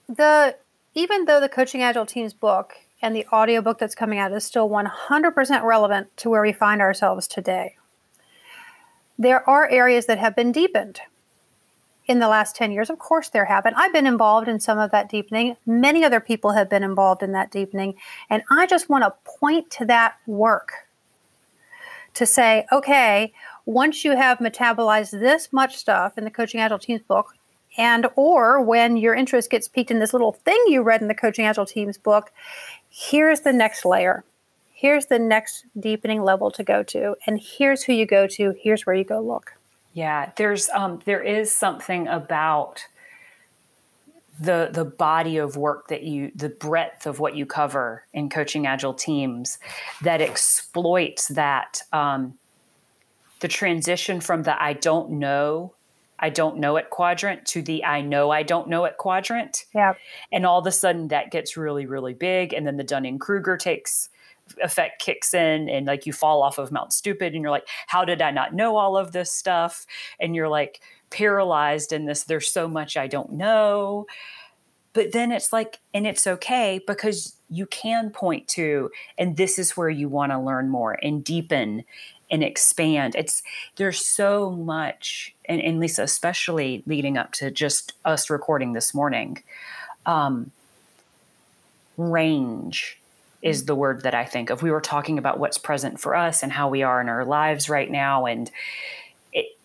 [0.08, 0.56] the
[0.94, 4.68] even though the Coaching Agile Teams book and the audiobook that's coming out is still
[4.68, 7.76] 100% relevant to where we find ourselves today.
[9.18, 11.00] There are areas that have been deepened
[12.10, 12.90] in the last 10 years.
[12.90, 13.72] Of course, there have been.
[13.76, 15.56] I've been involved in some of that deepening.
[15.64, 17.94] Many other people have been involved in that deepening.
[18.28, 20.72] And I just want to point to that work
[22.14, 23.32] to say, okay,
[23.64, 27.32] once you have metabolized this much stuff in the Coaching Agile Teams book,
[27.78, 31.14] and or when your interest gets piqued in this little thing you read in the
[31.14, 32.32] Coaching Agile Teams book,
[32.88, 34.24] here's the next layer.
[34.72, 37.14] Here's the next deepening level to go to.
[37.28, 38.56] And here's who you go to.
[38.60, 39.52] Here's where you go look.
[39.92, 42.86] Yeah, there's um, there is something about
[44.40, 48.66] the the body of work that you the breadth of what you cover in coaching
[48.66, 49.58] agile teams
[50.02, 52.38] that exploits that um,
[53.40, 55.74] the transition from the I don't know
[56.18, 59.64] I don't know it quadrant to the I know I don't know it quadrant.
[59.74, 59.94] Yeah.
[60.30, 62.52] And all of a sudden that gets really, really big.
[62.52, 64.10] And then the Dunning Kruger takes
[64.62, 68.04] effect kicks in and like you fall off of Mount Stupid and you're like, how
[68.04, 69.86] did I not know all of this stuff?
[70.18, 74.06] And you're like paralyzed in this, there's so much I don't know.
[74.92, 79.76] But then it's like, and it's okay because you can point to, and this is
[79.76, 81.84] where you want to learn more and deepen
[82.30, 83.14] and expand.
[83.14, 83.42] It's
[83.76, 89.42] there's so much, and, and Lisa, especially leading up to just us recording this morning,
[90.06, 90.50] um,
[91.96, 92.99] range
[93.42, 94.62] is the word that I think of.
[94.62, 97.68] We were talking about what's present for us and how we are in our lives
[97.68, 98.26] right now.
[98.26, 98.50] And
[99.32, 99.56] it,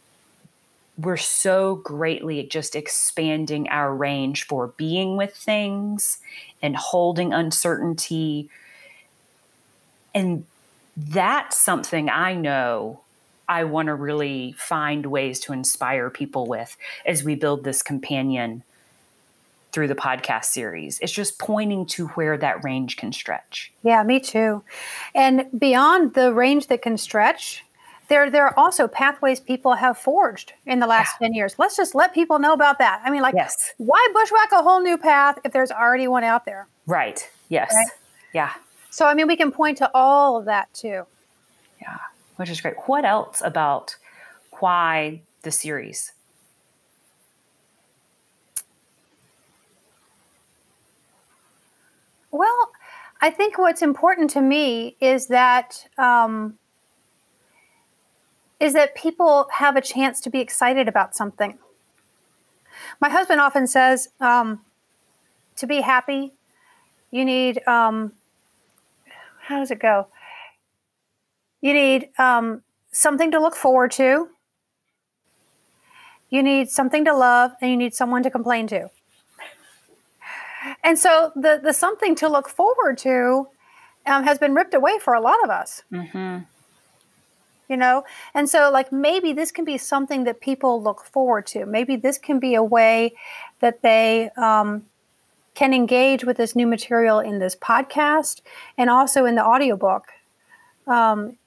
[0.98, 6.20] we're so greatly just expanding our range for being with things
[6.62, 8.50] and holding uncertainty.
[10.14, 10.46] And
[10.96, 13.02] that's something I know
[13.48, 18.64] I want to really find ways to inspire people with as we build this companion
[19.76, 21.00] through the podcast series.
[21.02, 23.74] It's just pointing to where that range can stretch.
[23.84, 24.64] Yeah, me too.
[25.14, 27.62] And beyond the range that can stretch,
[28.08, 31.28] there there are also pathways people have forged in the last yeah.
[31.28, 31.56] 10 years.
[31.60, 33.02] Let's just let people know about that.
[33.04, 33.74] I mean, like, yes.
[33.76, 36.70] why bushwhack a whole new path if there's already one out there?
[36.88, 37.30] Right.
[37.50, 37.74] Yes.
[37.76, 37.88] Right?
[38.34, 38.54] Yeah.
[38.92, 41.04] So, I mean, we can point to all of that too.
[41.82, 41.98] Yeah,
[42.38, 42.76] which is great.
[42.86, 43.98] What else about
[44.62, 46.14] why the series?
[53.22, 56.58] I think what's important to me is that um,
[58.60, 61.58] is that people have a chance to be excited about something.
[63.00, 64.62] My husband often says, um,
[65.56, 66.34] to be happy,
[67.12, 68.14] you need um,
[69.42, 70.08] how does it go?
[71.62, 74.30] You need um, something to look forward to.
[76.30, 78.90] You need something to love, and you need someone to complain to.
[80.86, 83.48] And so the the something to look forward to
[84.06, 85.82] um, has been ripped away for a lot of us.
[85.92, 86.44] Mm-hmm.
[87.68, 88.04] You know,
[88.36, 91.66] and so like maybe this can be something that people look forward to.
[91.66, 93.16] Maybe this can be a way
[93.60, 94.86] that they um,
[95.56, 98.42] can engage with this new material in this podcast
[98.78, 100.10] and also in the audiobook
[100.86, 101.38] um,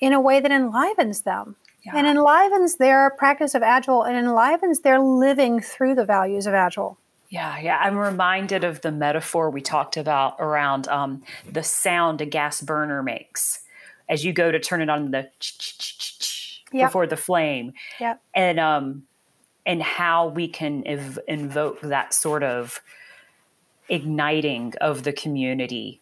[0.00, 1.92] in a way that enlivens them yeah.
[1.96, 6.98] and enlivens their practice of Agile and enlivens their living through the values of Agile.
[7.34, 7.78] Yeah, yeah.
[7.78, 13.02] I'm reminded of the metaphor we talked about around um, the sound a gas burner
[13.02, 13.58] makes
[14.08, 15.28] as you go to turn it on the
[16.70, 16.90] yep.
[16.90, 17.72] before the flame.
[17.98, 18.18] Yeah.
[18.34, 19.02] And um,
[19.66, 22.80] and how we can ev- invoke that sort of
[23.88, 26.00] igniting of the community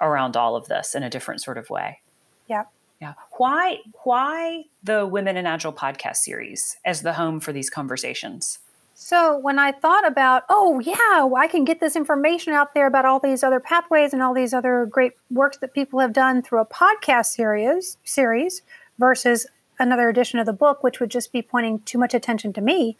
[0.00, 1.98] around all of this in a different sort of way.
[2.46, 2.66] Yeah.
[3.00, 3.14] Yeah.
[3.32, 8.60] Why why the Women in Agile podcast series as the home for these conversations?
[9.00, 12.88] So when I thought about, oh yeah, well, I can get this information out there
[12.88, 16.42] about all these other pathways and all these other great works that people have done
[16.42, 18.60] through a podcast series series
[18.98, 19.46] versus
[19.78, 22.96] another edition of the book, which would just be pointing too much attention to me.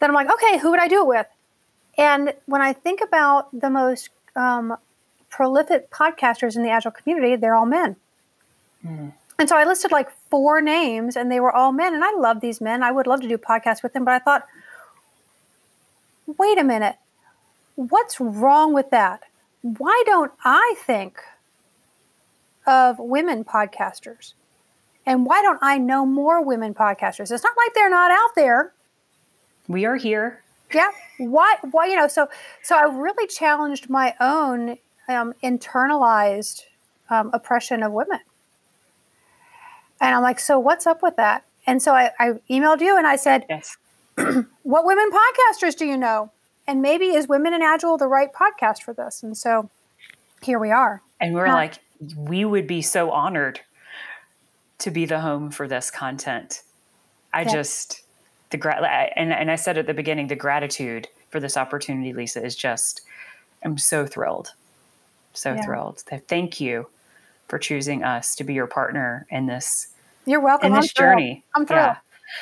[0.00, 1.26] Then I'm like, okay, who would I do it with?
[1.98, 4.74] And when I think about the most um,
[5.28, 7.96] prolific podcasters in the Agile community, they're all men.
[8.84, 9.12] Mm.
[9.38, 11.92] And so I listed like four names, and they were all men.
[11.92, 12.82] And I love these men.
[12.82, 14.46] I would love to do podcasts with them, but I thought,
[16.36, 16.96] wait a minute,
[17.76, 19.22] what's wrong with that?
[19.62, 21.18] Why don't I think
[22.66, 24.34] of women podcasters?
[25.06, 27.32] And why don't I know more women podcasters?
[27.32, 28.72] It's not like they're not out there.
[29.66, 30.42] We are here
[30.74, 32.28] yeah why why you know so
[32.62, 34.76] so i really challenged my own
[35.08, 36.64] um, internalized
[37.10, 38.20] um, oppression of women
[40.00, 43.06] and i'm like so what's up with that and so i, I emailed you and
[43.06, 43.76] i said yes.
[44.62, 46.30] what women podcasters do you know
[46.66, 49.70] and maybe is women in agile the right podcast for this and so
[50.42, 51.78] here we are and we're like
[52.16, 53.60] we would be so honored
[54.78, 56.62] to be the home for this content
[57.32, 57.52] i yeah.
[57.52, 58.02] just
[58.50, 62.44] the gra- and and I said at the beginning the gratitude for this opportunity, Lisa,
[62.44, 63.02] is just
[63.64, 64.54] I'm so thrilled,
[65.32, 65.64] so yeah.
[65.64, 65.98] thrilled.
[66.26, 66.88] Thank you
[67.48, 69.88] for choosing us to be your partner in this.
[70.26, 70.72] You're welcome.
[70.72, 71.26] In this I'm journey.
[71.32, 71.42] Thrilled.
[71.54, 71.80] I'm thrilled.
[71.80, 71.96] Yeah.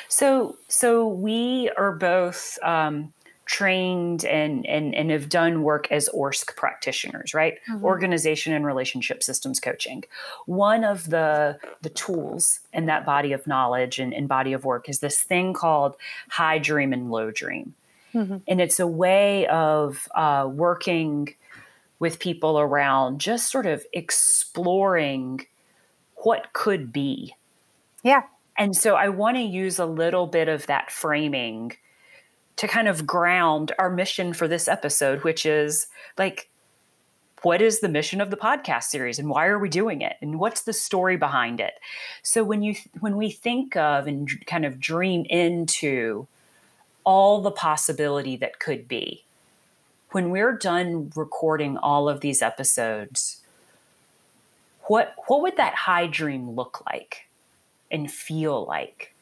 [0.07, 3.13] So so we are both um,
[3.47, 7.57] trained and, and, and have done work as ORSC practitioners, right?
[7.69, 7.83] Mm-hmm.
[7.83, 10.03] Organization and relationship systems coaching.
[10.45, 14.89] One of the, the tools in that body of knowledge and, and body of work
[14.89, 15.95] is this thing called
[16.29, 17.73] high dream and low dream.
[18.13, 18.37] Mm-hmm.
[18.47, 21.33] And it's a way of uh, working
[21.99, 25.47] with people around just sort of exploring
[26.17, 27.33] what could be.
[28.03, 28.23] Yeah.
[28.57, 31.73] And so I want to use a little bit of that framing
[32.55, 36.49] to kind of ground our mission for this episode, which is like,
[37.43, 40.17] what is the mission of the podcast series and why are we doing it?
[40.21, 41.75] And what's the story behind it?
[42.23, 46.27] So when you when we think of and kind of dream into
[47.07, 49.23] all the possibility that could be
[50.11, 53.41] when we're done recording all of these episodes
[54.87, 57.26] what what would that high dream look like
[57.91, 59.13] and feel like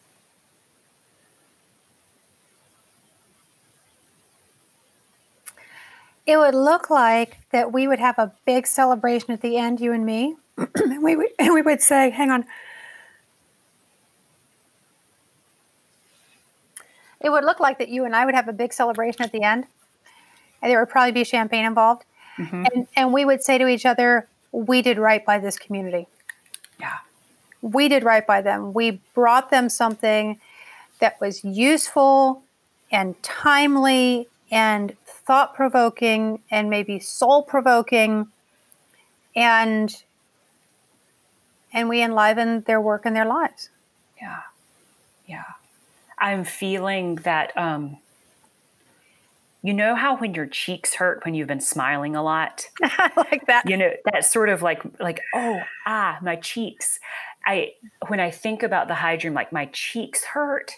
[6.26, 9.94] It would look like that we would have a big celebration at the end, you
[9.94, 10.36] and me.
[10.58, 12.46] and we would, and we would say, hang on.
[17.22, 19.44] It would look like that you and I would have a big celebration at the
[19.44, 19.66] end.
[20.62, 22.06] And there would probably be champagne involved.
[22.40, 22.66] Mm-hmm.
[22.74, 26.08] And, and we would say to each other, we did right by this community.
[26.80, 26.98] Yeah.
[27.66, 28.74] We did right by them.
[28.74, 30.40] We brought them something
[31.00, 32.44] that was useful
[32.92, 38.28] and timely and thought provoking and maybe soul provoking
[39.36, 40.04] and
[41.74, 43.70] and we enliven their work and their lives.
[44.22, 44.42] Yeah.
[45.26, 45.44] Yeah.
[46.20, 47.98] I'm feeling that um
[49.64, 52.68] you know how when your cheeks hurt when you've been smiling a lot?
[53.18, 53.68] Like that.
[53.68, 57.00] You know that sort of like like oh ah my cheeks
[57.46, 57.72] i
[58.08, 60.74] when i think about the high dream like my cheeks hurt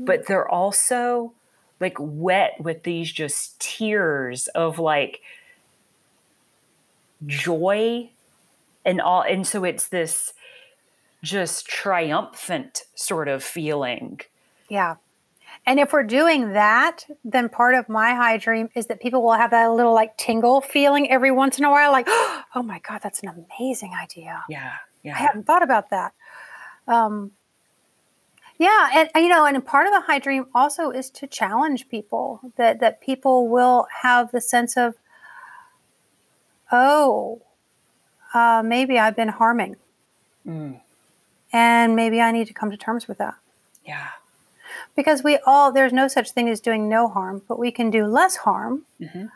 [0.00, 0.06] mm.
[0.06, 1.32] but they're also
[1.80, 5.20] like wet with these just tears of like
[7.26, 8.08] joy
[8.84, 10.32] and all and so it's this
[11.22, 14.20] just triumphant sort of feeling
[14.68, 14.96] Yeah.
[15.64, 19.32] And if we're doing that, then part of my high dream is that people will
[19.32, 22.06] have that little like tingle feeling every once in a while, like,
[22.54, 24.44] oh my God, that's an amazing idea.
[24.48, 24.74] yeah
[25.06, 26.12] I yeah hadn't thought about that.
[26.88, 27.32] Um,
[28.58, 32.40] yeah, and you know, and part of the high dream also is to challenge people
[32.56, 34.94] that that people will have the sense of,
[36.72, 37.42] oh,
[38.34, 39.76] uh, maybe I've been harming,
[40.46, 40.80] Mm,
[41.52, 43.34] and maybe I need to come to terms with that.
[43.84, 44.08] yeah
[44.94, 48.06] Because we all there's no such thing as doing no harm, but we can do
[48.06, 48.84] less harm.
[49.00, 49.30] Mhm.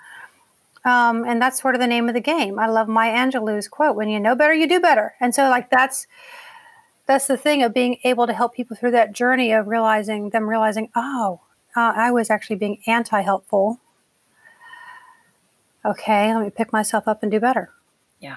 [0.85, 2.59] Um, and that's sort of the name of the game.
[2.59, 5.71] I love Maya Angelou's quote: "When you know better, you do better." And so, like
[5.71, 6.07] that's
[7.07, 10.49] that's the thing of being able to help people through that journey of realizing them
[10.49, 11.41] realizing, oh,
[11.77, 13.81] uh, I was actually being anti-helpful.
[15.85, 17.71] Okay, let me pick myself up and do better.
[18.21, 18.37] yeah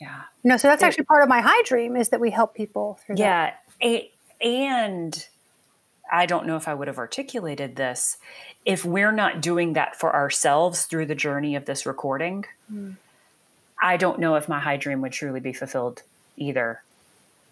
[0.00, 2.54] yeah know, so that's There- actually part of my high dream is that we help
[2.54, 3.60] people through that.
[3.80, 4.10] Yeah, a,
[4.40, 5.26] and
[6.10, 8.16] I don't know if I would have articulated this
[8.64, 12.44] if we're not doing that for ourselves through the journey of this recording.
[13.80, 16.02] I don't know if my high dream would truly be fulfilled
[16.36, 16.82] either.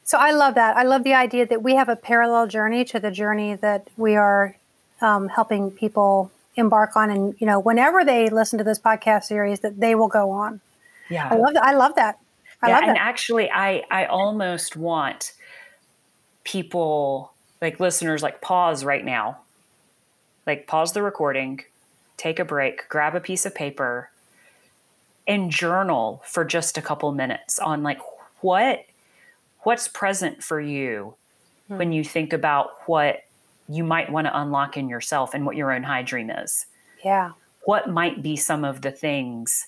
[0.04, 0.76] So I love that.
[0.76, 4.16] I love the idea that we have a parallel journey to the journey that we
[4.16, 4.56] are
[5.00, 9.60] um, helping people embark on, and you know, whenever they listen to this podcast series,
[9.60, 10.60] that they will go on.
[11.08, 11.64] Yeah, I love that.
[11.64, 12.18] I love that.
[12.62, 13.02] I yeah, love and that.
[13.02, 15.32] actually, I I almost want
[16.42, 19.38] people like listeners like pause right now,
[20.46, 21.60] like pause the recording,
[22.16, 24.10] take a break, grab a piece of paper,
[25.26, 28.00] and journal for just a couple minutes on like
[28.40, 28.84] what
[29.62, 31.14] what's present for you
[31.68, 31.76] hmm.
[31.76, 33.24] when you think about what
[33.68, 36.66] you might want to unlock in yourself and what your own high dream is
[37.04, 37.32] Yeah.
[37.64, 39.66] what might be some of the things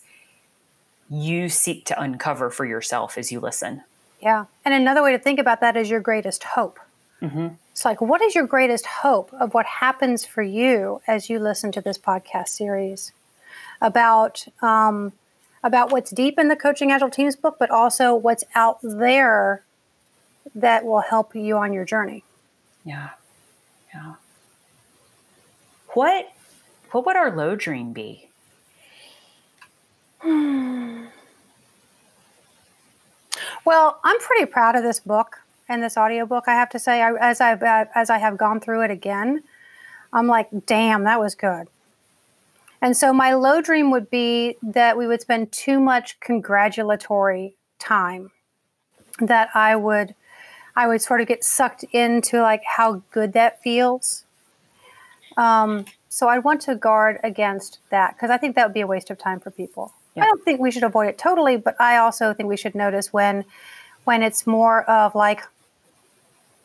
[1.11, 3.82] you seek to uncover for yourself as you listen.
[4.20, 4.45] Yeah.
[4.64, 6.78] And another way to think about that is your greatest hope.
[7.21, 7.57] Mhm.
[7.73, 11.71] It's like, what is your greatest hope of what happens for you as you listen
[11.73, 13.12] to this podcast series
[13.81, 15.12] about um,
[15.62, 19.62] about what's deep in the Coaching Agile Teams book, but also what's out there
[20.55, 22.25] that will help you on your journey.
[22.85, 23.11] Yeah.
[23.93, 24.14] Yeah.
[25.95, 26.33] What
[26.93, 28.29] what would our low dream be?
[33.64, 36.45] Well, I'm pretty proud of this book and this audiobook.
[36.49, 39.43] I have to say, I, as I've uh, as I have gone through it again,
[40.12, 41.68] I'm like, damn, that was good.
[42.83, 48.33] And so my low dream would be that we would spend too much congratulatory time.
[49.21, 50.14] That I would,
[50.75, 54.25] I would sort of get sucked into like how good that feels.
[55.37, 58.87] Um, so I'd want to guard against that because I think that would be a
[58.87, 59.93] waste of time for people.
[60.16, 60.25] Yeah.
[60.25, 63.12] I don't think we should avoid it totally, but I also think we should notice
[63.12, 63.45] when,
[64.05, 65.43] when it's more of like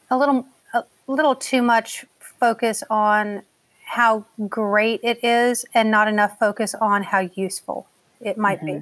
[0.09, 3.43] a little, a little too much focus on
[3.85, 7.87] how great it is and not enough focus on how useful
[8.19, 8.81] it might be.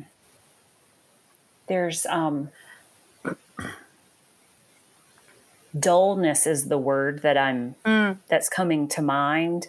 [1.68, 2.50] There's um
[5.78, 7.76] dullness is the word that I'm
[8.28, 9.68] that's coming to mind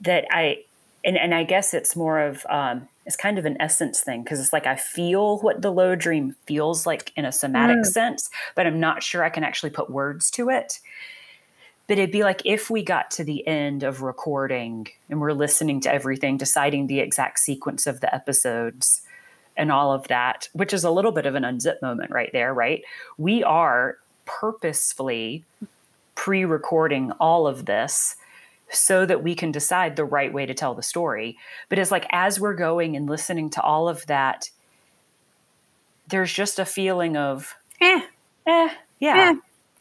[0.00, 0.64] that I
[1.04, 4.40] and, and I guess it's more of um it's kind of an essence thing because
[4.40, 8.66] it's like I feel what the low dream feels like in a somatic sense, but
[8.66, 10.80] I'm not sure I can actually put words to it.
[11.86, 15.82] But it'd be like if we got to the end of recording and we're listening
[15.82, 19.02] to everything, deciding the exact sequence of the episodes
[19.54, 22.54] and all of that, which is a little bit of an unzip moment right there,
[22.54, 22.82] right?
[23.18, 25.44] We are purposefully
[26.14, 28.16] pre recording all of this
[28.74, 31.36] so that we can decide the right way to tell the story.
[31.68, 34.50] But it's like as we're going and listening to all of that,
[36.08, 38.00] there's just a feeling of, Eh,
[38.46, 38.68] eh,
[39.00, 39.34] yeah, eh,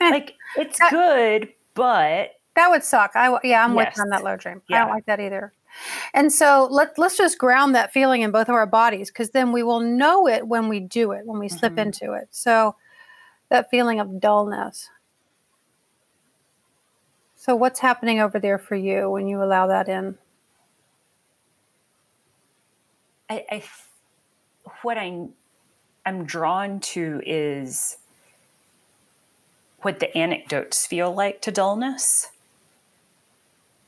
[0.05, 0.09] eh.
[0.09, 3.11] like it's That- good, but That would suck.
[3.15, 3.97] I yeah, I'm with Yes.
[3.97, 4.61] you on that low dream.
[4.69, 4.79] I Yeah.
[4.85, 5.51] don't like that either.
[6.13, 9.51] And so let let's just ground that feeling in both of our bodies because then
[9.51, 11.79] we will know it when we do it, when we slip Mhm.
[11.79, 12.27] into it.
[12.31, 12.75] So
[13.49, 14.89] that feeling of dullness.
[17.43, 20.17] So what's happening over there for you when you allow that in?
[23.29, 23.63] I, I
[24.81, 25.33] what I'm
[26.05, 27.97] I'm drawn to is
[29.81, 32.29] what the anecdotes feel like to dullness,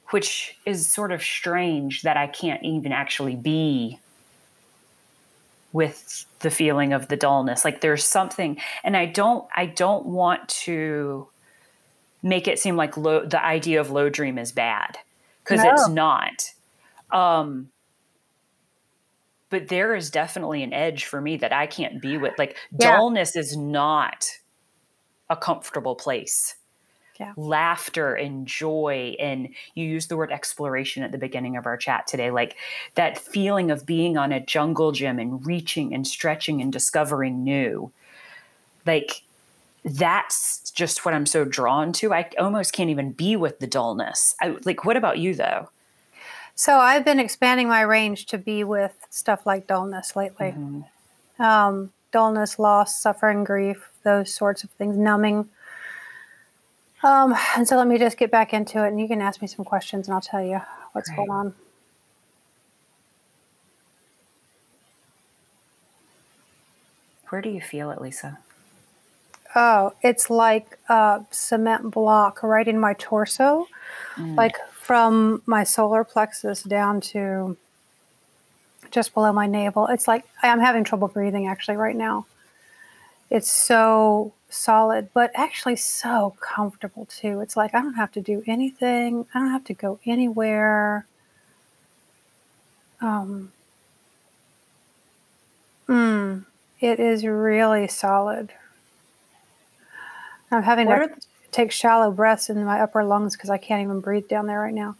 [0.10, 4.00] which is sort of strange that I can't even actually be
[5.72, 7.64] with the feeling of the dullness.
[7.64, 11.30] Like there's something, and I don't I don't want to
[12.26, 14.98] make it seem like low, the idea of low dream is bad
[15.44, 16.52] because it's not.
[17.12, 17.70] Um,
[19.52, 22.34] but there is definitely an edge for me that I can't be with.
[22.40, 22.98] Like Yeah.
[22.98, 24.28] dullness is not
[25.30, 26.56] a comfortable place.
[27.20, 27.34] Yeah.
[27.38, 32.08] Laughter and joy, and you use the word exploration at the beginning of our chat
[32.08, 32.32] today.
[32.32, 32.58] Like
[32.96, 37.92] that feeling of being on a jungle gym and reaching and stretching and discovering new.
[38.86, 39.22] Like
[39.86, 42.12] that's just what I'm so drawn to.
[42.14, 44.36] I almost can't even be with the dullness.
[44.42, 45.70] I, like, what about you though?
[46.56, 50.56] So I've been expanding my range to be with stuff like dullness lately.
[50.58, 51.42] Mm-hmm.
[51.42, 55.50] Um, dullness, loss, suffering, grief, those sorts of things, numbing.
[57.04, 59.48] Um, and so let me just get back into it, and you can ask me
[59.48, 60.62] some questions, and I'll tell you
[60.94, 61.54] what's going on.
[67.30, 68.40] Where do you feel it, Lisa?
[69.56, 73.68] Oh, it's like a cement block right in my torso,
[74.38, 77.56] like from my solar plexus down to
[78.92, 79.88] just below my navel.
[79.88, 82.26] It's like I'm having trouble breathing actually right now.
[83.30, 87.40] It's so solid, but actually so comfortable too.
[87.42, 91.06] It's like I don't have to do anything, I don't have to go anywhere.
[93.02, 93.52] Um,
[95.88, 96.46] mm,
[96.80, 98.52] it is really solid.
[100.56, 104.00] I'm having What to take shallow breaths in my upper lungs because I can't even
[104.00, 104.96] breathe down there right now.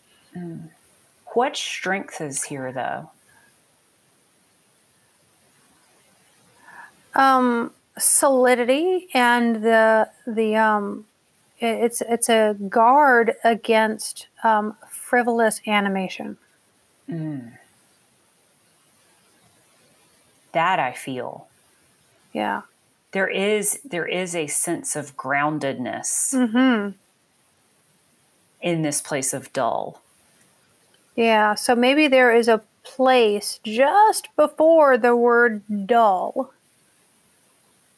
[1.34, 3.10] What strength is here, though?
[7.14, 11.06] Um, solidity and the the um,
[11.60, 16.38] it, it's it's a guard against um, frivolous animation.
[17.10, 17.54] Mm.
[20.52, 21.48] That I feel.
[22.34, 22.62] Yeah.
[23.16, 26.90] There is there is a sense of groundedness hmm
[28.62, 30.02] in this place of dull.
[31.16, 31.56] Yeah.
[31.56, 36.52] So maybe there is a place just before the word dull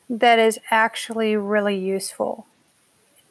[0.08, 2.46] that is actually really useful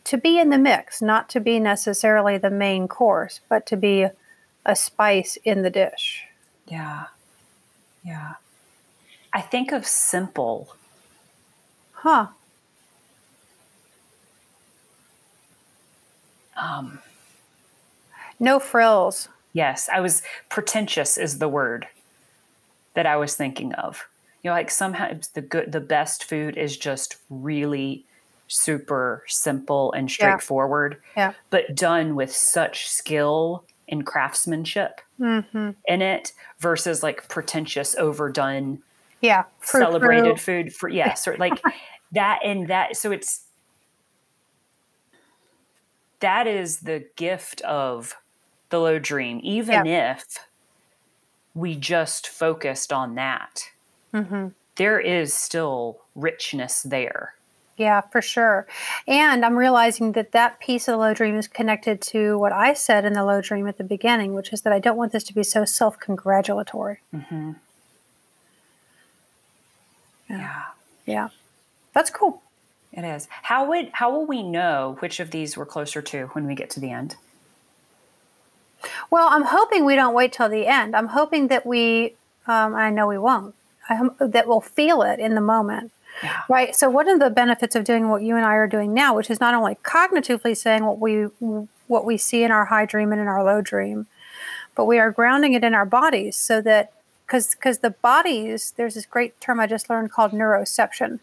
[0.06, 4.08] to be in the mix, not to be necessarily the main course, but to be
[4.64, 6.24] a spice in the dish.
[6.66, 7.04] Yeah.
[8.04, 8.34] Yeah.
[9.32, 10.74] I think of simple.
[12.06, 12.28] Huh.
[16.56, 17.00] Um,
[18.38, 19.28] No frills.
[19.52, 21.88] yes, I was pretentious is the word
[22.94, 24.04] that I was thinking of.
[24.42, 28.04] You know, like sometimes the good the best food is just really
[28.46, 31.32] super simple and straightforward, Yeah.
[31.50, 38.78] but done with such skill and craftsmanship hmm in it versus like pretentious overdone
[39.20, 39.44] Yeah.
[39.60, 40.66] Fruit, celebrated fruit.
[40.66, 41.60] food for yes or like
[42.12, 43.44] that and that so it's
[46.20, 48.16] that is the gift of
[48.70, 50.24] the low dream even if
[51.54, 53.70] we just focused on that
[54.12, 57.34] hmm there is still richness there
[57.78, 58.66] Yeah, for sure.
[59.06, 62.72] And I'm realizing that that piece of the low dream is connected to what I
[62.74, 65.24] said in the low dream at the beginning, which is that I don't want this
[65.24, 67.00] to be so self congratulatory.
[67.14, 67.52] mm-hmm.
[70.28, 70.36] Yeah.
[70.36, 70.62] yeah
[71.04, 71.28] Yeah.
[71.96, 72.42] That's cool.
[72.92, 76.46] it is how would how will we know which of these we're closer to when
[76.46, 77.16] we get to the end
[79.10, 80.94] Well, I'm hoping we don't wait till the end.
[80.94, 82.14] I'm hoping that we,
[82.46, 83.54] um, I know we won't,
[83.88, 85.90] I hope that we'll feel it in the moment.
[86.22, 86.74] yeah Right.
[86.74, 89.30] So one of the benefits of doing what you and I are doing now, which
[89.30, 91.14] is not only cognitively saying what we
[91.94, 94.06] what we see in our high dream and in our low dream,
[94.74, 96.92] but we are grounding it in our bodies so that
[97.24, 101.20] because because the bodies there's this great term I just learned called neuroception.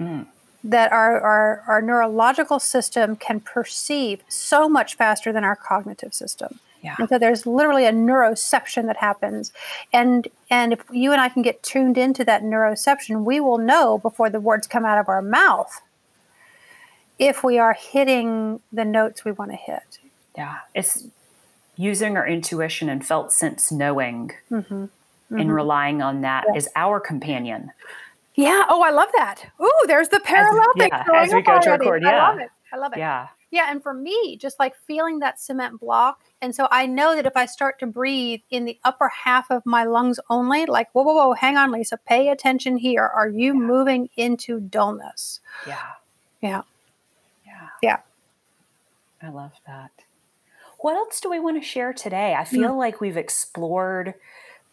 [0.00, 0.26] Mm.
[0.64, 6.58] That our, our our neurological system can perceive so much faster than our cognitive system.
[6.82, 9.52] yeah And so there's literally a neuroception that happens.
[9.92, 13.98] And and if you and I can get tuned into that neuroception, we will know
[13.98, 15.80] before the words come out of our mouth
[17.18, 19.98] if we are hitting the notes we want to hit.
[20.36, 21.06] Yeah, it's
[21.76, 24.74] using our intuition and felt sense knowing mm-hmm.
[24.74, 24.90] and
[25.30, 25.50] mm-hmm.
[25.50, 27.70] relying on that as our companion.
[28.36, 28.64] Yeah.
[28.68, 29.50] Oh, I love that.
[29.60, 32.50] Ooh, there's the parallel thing yeah, as we go to record, I love it.
[32.72, 32.98] I love it.
[32.98, 36.20] Yeah, Yeah, and for me, just like feeling that cement block.
[36.42, 39.64] And so I know that if I start to breathe in the upper half of
[39.64, 43.04] my lungs only, like, whoa, whoa, whoa, hang on, Lisa, pay attention here.
[43.04, 45.40] Are you moving into dullness?
[45.66, 45.92] yeah,
[46.42, 46.62] Yeah.
[47.46, 47.68] yeah.
[47.82, 47.98] Yeah.
[49.22, 49.92] I love that.
[50.78, 52.34] What else do we want to share today?
[52.34, 52.78] I feel mm.
[52.78, 54.14] like we've explored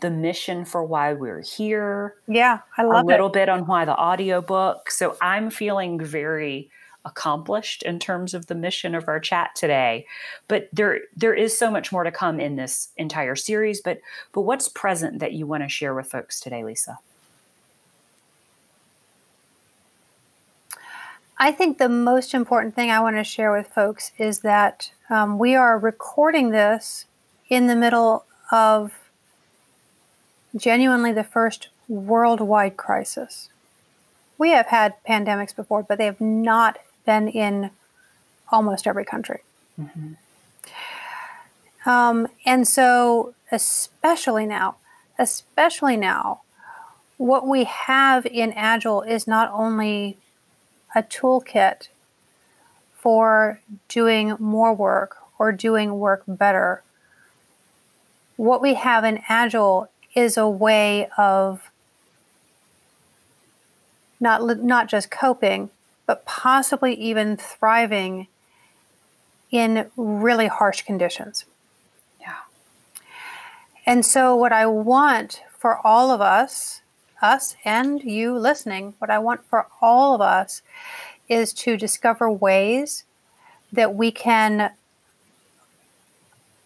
[0.03, 2.59] the mission for why we're here, Yeah.
[2.77, 3.05] I love it.
[3.05, 3.33] a little it.
[3.33, 4.91] bit on why the audiobook.
[4.91, 6.69] So I'm feeling very
[7.05, 10.05] accomplished in terms of the mission of our chat today.
[10.47, 13.81] But there there is so much more to come in this entire series.
[13.81, 13.99] But
[14.33, 16.99] but what's present that you want to share with folks today, Lisa?
[21.39, 25.39] I think the most important thing I want to share with folks is that um,
[25.39, 27.05] we are recording this
[27.49, 28.91] in the middle of
[30.55, 33.49] genuinely the first worldwide crisis.
[34.37, 37.71] We have had pandemics before, but they have not been in
[38.51, 39.41] almost every country.
[39.79, 40.13] Mm-hmm.
[41.89, 44.77] Um, and so, especially now,
[45.19, 46.41] especially now,
[47.17, 50.17] what we have in Agile is not only
[50.95, 51.89] a toolkit
[52.93, 56.83] for doing more work or doing work better.
[58.37, 61.69] What we have in Agile is a way of
[64.19, 65.69] not, not just coping,
[66.05, 68.27] but possibly even thriving
[69.51, 71.45] in really harsh conditions.
[72.19, 72.35] Yeah.
[73.85, 76.81] And so, what I want for all of us
[77.23, 80.61] us and you listening, what I want for all of us
[81.29, 83.05] is to discover ways
[83.71, 84.71] that we can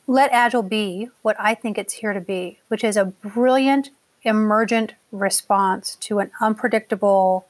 [0.08, 3.90] let Agile be what I think it's here to be, which is a brilliant,
[4.24, 7.46] emergent response to an unpredictable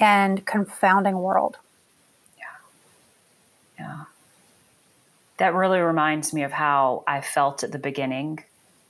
[0.00, 1.58] and confounding world.
[2.38, 2.44] Yeah.
[3.78, 4.04] Yeah.
[5.36, 8.44] That really reminds me of how I felt at the beginning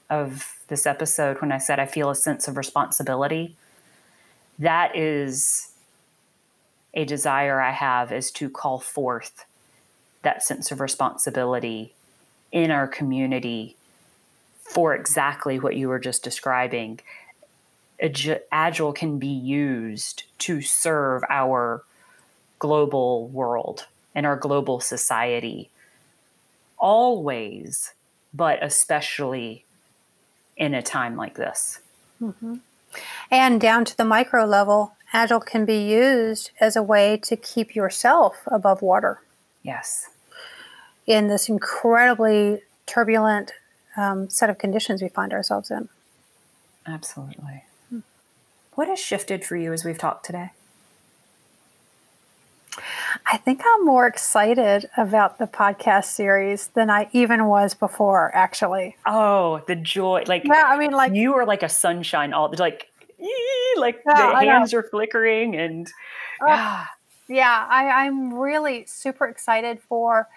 [0.09, 3.57] of this episode when I said I feel a sense of responsibility.
[4.59, 5.73] That is
[6.95, 9.45] a desire I have is to call forth
[10.23, 11.95] that sense of responsibility
[12.53, 13.77] in our community
[14.63, 17.01] for exactly what you were just describing.
[18.53, 21.83] Agile can be used to serve our
[22.59, 25.71] global world and our global society
[26.79, 27.93] always,
[28.33, 29.65] but especially
[30.57, 31.81] in a time like this.
[32.23, 32.57] Mm-hmm.
[33.31, 37.75] And down to the micro level, Agile can be used as a way to keep
[37.75, 39.23] yourself above water.
[39.63, 40.09] Yes.
[41.09, 43.53] In this incredibly turbulent
[43.97, 45.89] um, set of conditions we find ourselves in.
[46.87, 47.65] Absolutely.
[47.89, 48.01] Hmm.
[48.75, 50.51] What has shifted for you as we've talked today?
[53.27, 58.97] I think I'm more excited about the podcast series than I even was before, actually.
[59.07, 60.25] Oh, the joy.
[60.27, 62.89] Like, yeah, I mean, like, you are like a sunshine, all like,
[63.79, 65.91] like yeah, the hands are flickering and,
[66.47, 66.85] uh,
[67.29, 70.29] yeah, I, I'm really super excited for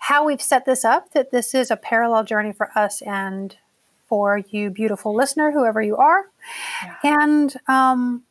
[0.00, 3.56] how we've set this up, that this is a parallel journey for us and
[4.08, 6.24] for you, beautiful listener, whoever you are.
[6.82, 6.96] Yeah.
[7.04, 8.22] And, um,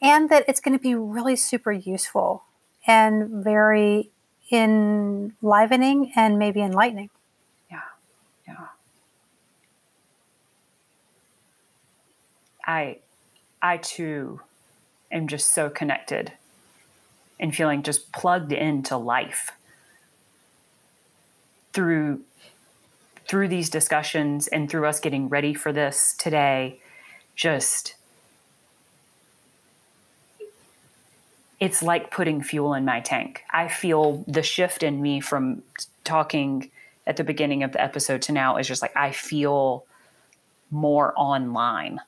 [0.00, 2.44] and that it's going to be really super useful
[2.86, 4.10] and very
[4.50, 7.10] enlivening and maybe enlightening.
[7.70, 7.80] Yeah,
[8.46, 8.66] yeah.
[12.64, 12.98] I,
[13.60, 14.40] I too,
[15.10, 16.32] am just so connected
[17.40, 19.50] and feeling just plugged into life
[21.72, 22.20] through
[23.28, 26.80] through these discussions and through us getting ready for this today
[27.34, 27.94] just
[31.62, 33.44] it's like putting fuel in my tank.
[33.52, 35.62] I feel the shift in me from
[36.02, 36.72] talking
[37.06, 39.84] at the beginning of the episode to now is just like I feel
[40.72, 42.00] more online.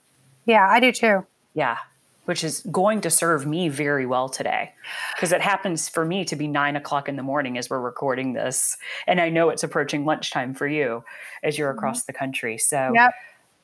[0.44, 1.24] Yeah, I do too.
[1.54, 1.76] Yeah,
[2.24, 4.72] which is going to serve me very well today
[5.14, 8.32] because it happens for me to be nine o'clock in the morning as we're recording
[8.32, 8.76] this.
[9.06, 11.04] And I know it's approaching lunchtime for you
[11.42, 12.12] as you're across mm-hmm.
[12.12, 12.58] the country.
[12.58, 13.12] So, yep.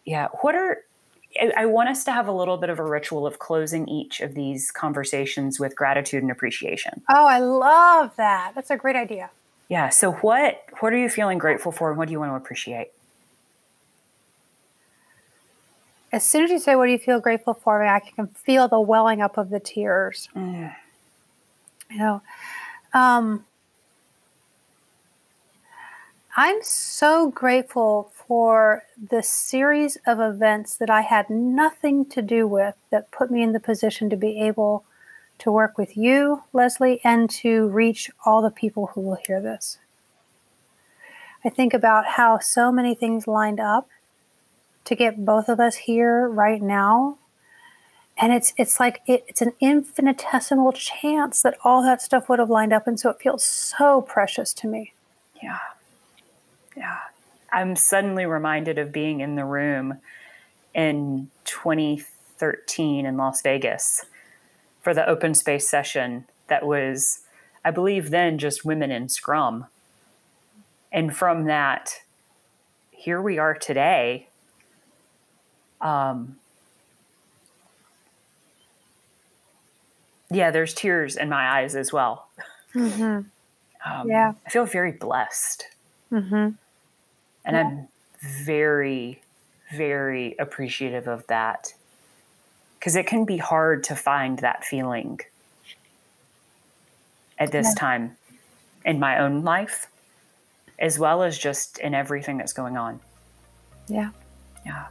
[0.04, 0.78] yeah, what are
[1.56, 4.34] I want us to have a little bit of a ritual of closing each of
[4.34, 7.02] these conversations with gratitude and appreciation.
[7.08, 8.52] Oh, I love that.
[8.56, 9.30] That's a great idea.
[9.68, 9.90] Yeah.
[9.90, 12.90] So what what are you feeling grateful for and what do you want to appreciate?
[16.12, 18.80] As soon as you say what do you feel grateful for, I can feel the
[18.80, 20.28] welling up of the tears.
[20.34, 20.74] Mm.
[21.90, 22.22] You know,
[22.92, 23.44] um,
[26.36, 32.76] I'm so grateful for the series of events that I had nothing to do with
[32.90, 34.84] that put me in the position to be able
[35.40, 39.78] to work with you, Leslie, and to reach all the people who will hear this.
[41.44, 43.88] I think about how so many things lined up
[44.90, 47.16] to get both of us here right now.
[48.18, 52.50] And it's it's like it, it's an infinitesimal chance that all that stuff would have
[52.50, 54.92] lined up, and so it feels so precious to me.
[55.40, 55.58] Yeah,
[56.76, 56.98] yeah.
[57.52, 60.00] I'm suddenly reminded of being in the room
[60.74, 64.04] in 2013 in Las Vegas
[64.82, 67.20] for the open space session that was,
[67.64, 69.66] I believe, then just women in Scrum.
[70.92, 72.00] And from that,
[72.90, 74.26] here we are today.
[75.80, 76.36] Um,
[80.30, 82.28] yeah, there's tears in my eyes as well.
[82.74, 83.22] Mm-hmm.
[83.92, 84.32] Um, yeah.
[84.46, 85.66] I feel very blessed.
[86.12, 86.34] Mm-hmm.
[86.34, 87.60] And yeah.
[87.60, 87.88] I'm
[88.44, 89.22] very,
[89.74, 91.74] very appreciative of that
[92.78, 95.20] because it can be hard to find that feeling
[97.38, 97.80] at this yeah.
[97.80, 98.16] time
[98.84, 99.88] in my own life
[100.78, 103.00] as well as just in everything that's going on.
[103.88, 104.10] Yeah.
[104.64, 104.86] Yeah.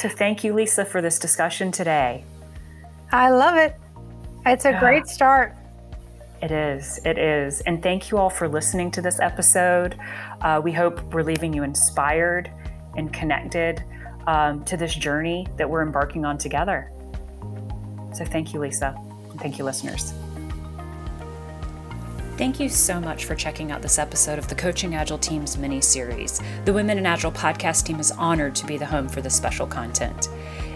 [0.00, 2.24] So thank you, Lisa, for this discussion today.
[3.12, 3.78] I love it.
[4.46, 4.80] It's a yeah.
[4.80, 5.54] great start.
[6.40, 6.98] It is.
[7.04, 7.60] It is.
[7.60, 9.98] And thank you all for listening to this episode.
[10.40, 12.50] Uh, we hope we're leaving you inspired
[12.96, 13.84] and connected
[14.26, 16.90] um, to this journey that we're embarking on together.
[18.14, 18.94] So thank you, Lisa.
[19.28, 20.14] And thank you, listeners.
[22.40, 25.82] Thank you so much for checking out this episode of the Coaching Agile Teams mini
[25.82, 26.40] series.
[26.64, 29.66] The Women in Agile podcast team is honored to be the home for this special
[29.66, 30.30] content.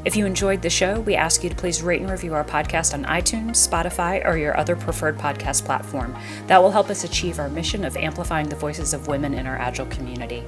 [0.05, 2.93] If you enjoyed the show, we ask you to please rate and review our podcast
[2.93, 6.15] on iTunes, Spotify, or your other preferred podcast platform.
[6.49, 9.57] That will help us achieve our mission of amplifying the voices of women in our
[9.57, 10.45] Agile community.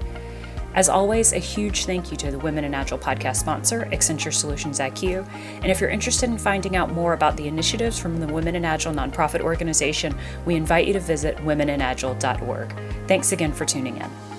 [0.77, 4.79] As always, a huge thank you to the Women in Agile podcast sponsor, Accenture Solutions
[4.79, 5.27] IQ.
[5.62, 8.64] And if you're interested in finding out more about the initiatives from the Women in
[8.66, 10.14] Agile nonprofit organization,
[10.45, 12.74] we invite you to visit womeninagile.org.
[13.09, 14.36] Thanks again for tuning in.